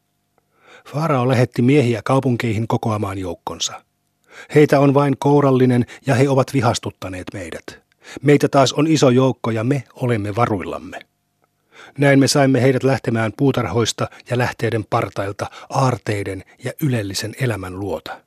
Farao 0.87 1.27
lähetti 1.27 1.61
miehiä 1.61 2.01
kaupunkeihin 2.05 2.67
kokoamaan 2.67 3.17
joukkonsa. 3.17 3.83
Heitä 4.55 4.79
on 4.79 4.93
vain 4.93 5.15
kourallinen 5.19 5.85
ja 6.05 6.15
he 6.15 6.29
ovat 6.29 6.53
vihastuttaneet 6.53 7.27
meidät. 7.33 7.79
Meitä 8.21 8.47
taas 8.47 8.73
on 8.73 8.87
iso 8.87 9.09
joukko 9.09 9.51
ja 9.51 9.63
me 9.63 9.83
olemme 9.93 10.35
varuillamme. 10.35 10.99
Näin 11.97 12.19
me 12.19 12.27
saimme 12.27 12.61
heidät 12.61 12.83
lähtemään 12.83 13.33
puutarhoista 13.37 14.09
ja 14.29 14.37
lähteiden 14.37 14.85
partailta, 14.89 15.49
aarteiden 15.69 16.43
ja 16.63 16.71
ylellisen 16.81 17.33
elämän 17.39 17.79
luota. 17.79 18.21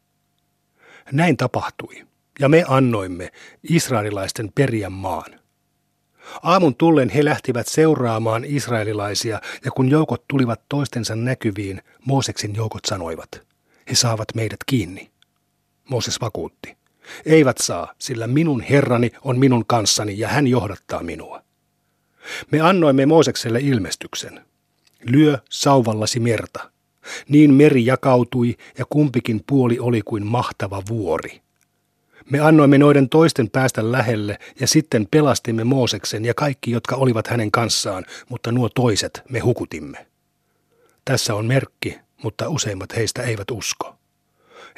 Näin 1.12 1.36
tapahtui, 1.36 2.06
ja 2.40 2.48
me 2.48 2.64
annoimme 2.68 3.32
israelilaisten 3.70 4.52
perijän 4.54 4.92
maan. 4.92 5.40
Aamun 6.42 6.74
tullen 6.74 7.08
he 7.08 7.24
lähtivät 7.24 7.66
seuraamaan 7.66 8.44
israelilaisia, 8.44 9.40
ja 9.64 9.70
kun 9.70 9.88
joukot 9.88 10.28
tulivat 10.28 10.60
toistensa 10.68 11.16
näkyviin, 11.16 11.82
Mooseksin 12.04 12.54
joukot 12.54 12.84
sanoivat, 12.84 13.28
he 13.90 13.94
saavat 13.94 14.34
meidät 14.34 14.60
kiinni. 14.66 15.10
Mooses 15.88 16.20
vakuutti, 16.20 16.76
eivät 17.26 17.58
saa, 17.58 17.94
sillä 17.98 18.26
minun 18.26 18.60
herrani 18.60 19.10
on 19.24 19.38
minun 19.38 19.66
kanssani 19.66 20.18
ja 20.18 20.28
hän 20.28 20.46
johdattaa 20.46 21.02
minua. 21.02 21.42
Me 22.50 22.60
annoimme 22.60 23.06
Moosekselle 23.06 23.60
ilmestyksen. 23.60 24.40
Lyö 25.04 25.38
sauvallasi 25.50 26.20
merta. 26.20 26.70
Niin 27.28 27.54
meri 27.54 27.86
jakautui 27.86 28.56
ja 28.78 28.84
kumpikin 28.90 29.44
puoli 29.46 29.78
oli 29.78 30.02
kuin 30.04 30.26
mahtava 30.26 30.82
vuori. 30.88 31.42
Me 32.30 32.40
annoimme 32.40 32.78
noiden 32.78 33.08
toisten 33.08 33.50
päästä 33.50 33.92
lähelle 33.92 34.38
ja 34.60 34.66
sitten 34.66 35.08
pelastimme 35.10 35.64
Mooseksen 35.64 36.24
ja 36.24 36.34
kaikki, 36.34 36.70
jotka 36.70 36.96
olivat 36.96 37.26
hänen 37.26 37.50
kanssaan, 37.50 38.04
mutta 38.28 38.52
nuo 38.52 38.68
toiset 38.68 39.22
me 39.28 39.38
hukutimme. 39.38 40.06
Tässä 41.04 41.34
on 41.34 41.46
merkki, 41.46 41.98
mutta 42.22 42.48
useimmat 42.48 42.96
heistä 42.96 43.22
eivät 43.22 43.50
usko. 43.50 43.94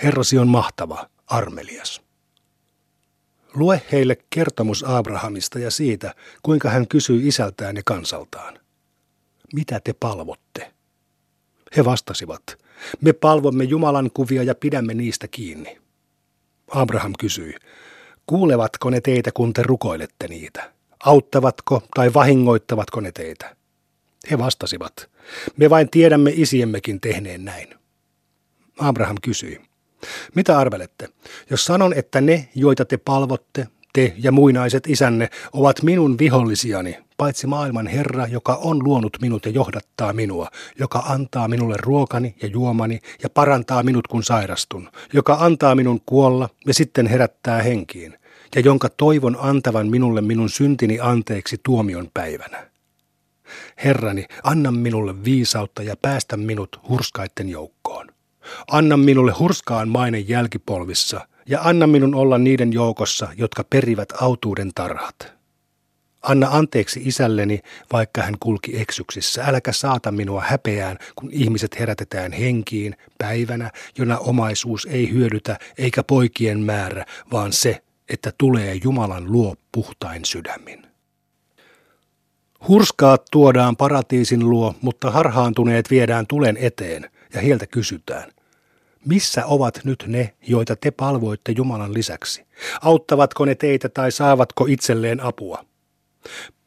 Herrasi 0.02 0.38
on 0.38 0.48
mahtava, 0.48 1.08
armelias. 1.26 2.03
Lue 3.54 3.82
heille 3.92 4.16
kertomus 4.30 4.84
Abrahamista 4.86 5.58
ja 5.58 5.70
siitä, 5.70 6.14
kuinka 6.42 6.70
hän 6.70 6.88
kysyi 6.88 7.28
isältään 7.28 7.76
ja 7.76 7.82
kansaltaan. 7.84 8.58
Mitä 9.52 9.80
te 9.80 9.92
palvotte? 9.92 10.72
He 11.76 11.84
vastasivat, 11.84 12.42
me 13.00 13.12
palvomme 13.12 13.64
Jumalan 13.64 14.10
kuvia 14.14 14.42
ja 14.42 14.54
pidämme 14.54 14.94
niistä 14.94 15.28
kiinni. 15.28 15.78
Abraham 16.68 17.12
kysyi, 17.18 17.54
kuulevatko 18.26 18.90
ne 18.90 19.00
teitä, 19.00 19.32
kun 19.32 19.52
te 19.52 19.62
rukoilette 19.62 20.28
niitä? 20.28 20.72
Auttavatko 21.04 21.82
tai 21.94 22.14
vahingoittavatko 22.14 23.00
ne 23.00 23.12
teitä? 23.12 23.56
He 24.30 24.38
vastasivat, 24.38 25.10
me 25.56 25.70
vain 25.70 25.90
tiedämme 25.90 26.32
isiemmekin 26.34 27.00
tehneen 27.00 27.44
näin. 27.44 27.74
Abraham 28.78 29.16
kysyi, 29.22 29.60
mitä 30.34 30.58
arvelette, 30.58 31.08
jos 31.50 31.64
sanon, 31.64 31.92
että 31.92 32.20
ne, 32.20 32.48
joita 32.54 32.84
te 32.84 32.96
palvotte, 32.96 33.68
te 33.92 34.14
ja 34.18 34.32
muinaiset 34.32 34.86
isänne, 34.86 35.28
ovat 35.52 35.82
minun 35.82 36.18
vihollisiani, 36.18 36.98
paitsi 37.16 37.46
maailman 37.46 37.86
Herra, 37.86 38.26
joka 38.26 38.54
on 38.54 38.84
luonut 38.84 39.16
minut 39.20 39.46
ja 39.46 39.52
johdattaa 39.52 40.12
minua, 40.12 40.48
joka 40.78 40.98
antaa 40.98 41.48
minulle 41.48 41.74
ruokani 41.78 42.34
ja 42.42 42.48
juomani 42.48 43.00
ja 43.22 43.30
parantaa 43.30 43.82
minut 43.82 44.06
kun 44.06 44.22
sairastun, 44.22 44.90
joka 45.12 45.36
antaa 45.40 45.74
minun 45.74 46.00
kuolla 46.06 46.48
ja 46.66 46.74
sitten 46.74 47.06
herättää 47.06 47.62
henkiin, 47.62 48.18
ja 48.54 48.60
jonka 48.60 48.88
toivon 48.88 49.36
antavan 49.40 49.88
minulle 49.88 50.20
minun 50.20 50.50
syntini 50.50 51.00
anteeksi 51.00 51.60
tuomion 51.62 52.10
päivänä. 52.14 52.70
Herrani, 53.84 54.26
anna 54.42 54.72
minulle 54.72 55.24
viisautta 55.24 55.82
ja 55.82 55.96
päästä 56.02 56.36
minut 56.36 56.80
hurskaitten 56.88 57.48
joukkoon. 57.48 57.73
Anna 58.70 58.96
minulle 58.96 59.32
hurskaan 59.32 59.88
maine 59.88 60.18
jälkipolvissa 60.18 61.28
ja 61.46 61.60
anna 61.62 61.86
minun 61.86 62.14
olla 62.14 62.38
niiden 62.38 62.72
joukossa, 62.72 63.28
jotka 63.36 63.64
perivät 63.64 64.08
autuuden 64.20 64.70
tarhat. 64.74 65.34
Anna 66.22 66.48
anteeksi 66.50 67.00
isälleni, 67.04 67.60
vaikka 67.92 68.22
hän 68.22 68.34
kulki 68.40 68.80
eksyksissä. 68.80 69.44
Äläkä 69.44 69.72
saata 69.72 70.12
minua 70.12 70.42
häpeään, 70.46 70.98
kun 71.14 71.30
ihmiset 71.32 71.80
herätetään 71.80 72.32
henkiin 72.32 72.96
päivänä, 73.18 73.70
jona 73.98 74.18
omaisuus 74.18 74.86
ei 74.90 75.10
hyödytä 75.10 75.58
eikä 75.78 76.02
poikien 76.02 76.60
määrä, 76.60 77.04
vaan 77.32 77.52
se, 77.52 77.82
että 78.08 78.32
tulee 78.38 78.78
Jumalan 78.84 79.32
luo 79.32 79.54
puhtain 79.72 80.24
sydämin. 80.24 80.86
Hurskaat 82.68 83.24
tuodaan 83.30 83.76
paratiisin 83.76 84.50
luo, 84.50 84.74
mutta 84.80 85.10
harhaantuneet 85.10 85.90
viedään 85.90 86.26
tulen 86.26 86.56
eteen, 86.56 87.10
ja 87.34 87.40
heiltä 87.40 87.66
kysytään, 87.66 88.32
missä 89.06 89.46
ovat 89.46 89.80
nyt 89.84 90.04
ne, 90.06 90.34
joita 90.46 90.76
te 90.76 90.90
palvoitte 90.90 91.52
Jumalan 91.56 91.94
lisäksi? 91.94 92.46
Auttavatko 92.82 93.44
ne 93.44 93.54
teitä 93.54 93.88
tai 93.88 94.12
saavatko 94.12 94.66
itselleen 94.68 95.20
apua? 95.20 95.64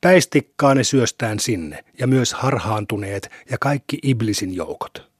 Päistikkaa 0.01 0.75
ne 0.75 0.83
syöstään 0.83 1.39
sinne, 1.39 1.83
ja 1.99 2.07
myös 2.07 2.33
harhaantuneet 2.33 3.29
ja 3.49 3.57
kaikki 3.57 3.99
Iblisin 4.03 4.55
joukot. 4.55 5.11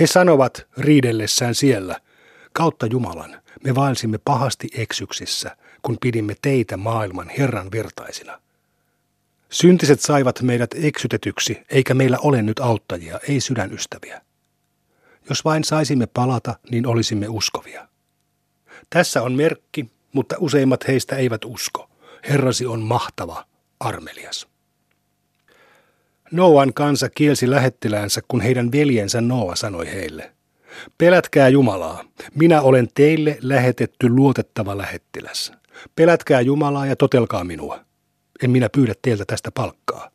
He 0.00 0.06
sanovat 0.06 0.66
riidellessään 0.76 1.54
siellä, 1.54 2.00
kautta 2.52 2.86
Jumalan, 2.86 3.42
me 3.64 3.74
vaelsimme 3.74 4.18
pahasti 4.24 4.68
eksyksissä, 4.76 5.56
kun 5.82 5.96
pidimme 6.00 6.34
teitä 6.42 6.76
maailman 6.76 7.28
Herran 7.38 7.70
vertaisina. 7.72 8.40
Syntiset 9.50 10.00
saivat 10.00 10.42
meidät 10.42 10.70
eksytetyksi, 10.82 11.62
eikä 11.70 11.94
meillä 11.94 12.18
ole 12.22 12.42
nyt 12.42 12.58
auttajia, 12.58 13.20
ei 13.28 13.40
sydänystäviä. 13.40 14.20
Jos 15.28 15.44
vain 15.44 15.64
saisimme 15.64 16.06
palata, 16.06 16.58
niin 16.70 16.86
olisimme 16.86 17.28
uskovia. 17.28 17.88
Tässä 18.90 19.22
on 19.22 19.32
merkki, 19.32 19.90
mutta 20.12 20.36
useimmat 20.38 20.88
heistä 20.88 21.16
eivät 21.16 21.44
usko. 21.44 21.90
Herrasi 22.28 22.66
on 22.66 22.82
mahtava, 22.82 23.44
armelias. 23.80 24.48
Noan 26.32 26.74
kansa 26.74 27.08
kielsi 27.08 27.50
lähettiläänsä, 27.50 28.20
kun 28.28 28.40
heidän 28.40 28.72
veljensä 28.72 29.20
Noa 29.20 29.56
sanoi 29.56 29.86
heille, 29.86 30.32
Pelätkää 30.98 31.48
Jumalaa, 31.48 32.04
minä 32.34 32.62
olen 32.62 32.88
teille 32.94 33.38
lähetetty 33.42 34.08
luotettava 34.08 34.78
lähettiläs. 34.78 35.52
Pelätkää 35.96 36.40
Jumalaa 36.40 36.86
ja 36.86 36.96
totelkaa 36.96 37.44
minua. 37.44 37.84
En 38.44 38.50
minä 38.50 38.68
pyydä 38.68 38.94
teiltä 39.02 39.24
tästä 39.26 39.50
palkkaa. 39.50 40.10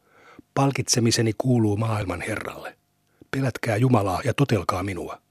Palkitsemiseni 0.54 1.32
kuuluu 1.38 1.78
maailman 1.78 2.22
Herralle. 2.22 2.78
Pelätkää 3.34 3.78
Jumalaa 3.78 4.22
ja 4.24 4.34
totelkaa 4.34 4.84
minua. 4.84 5.23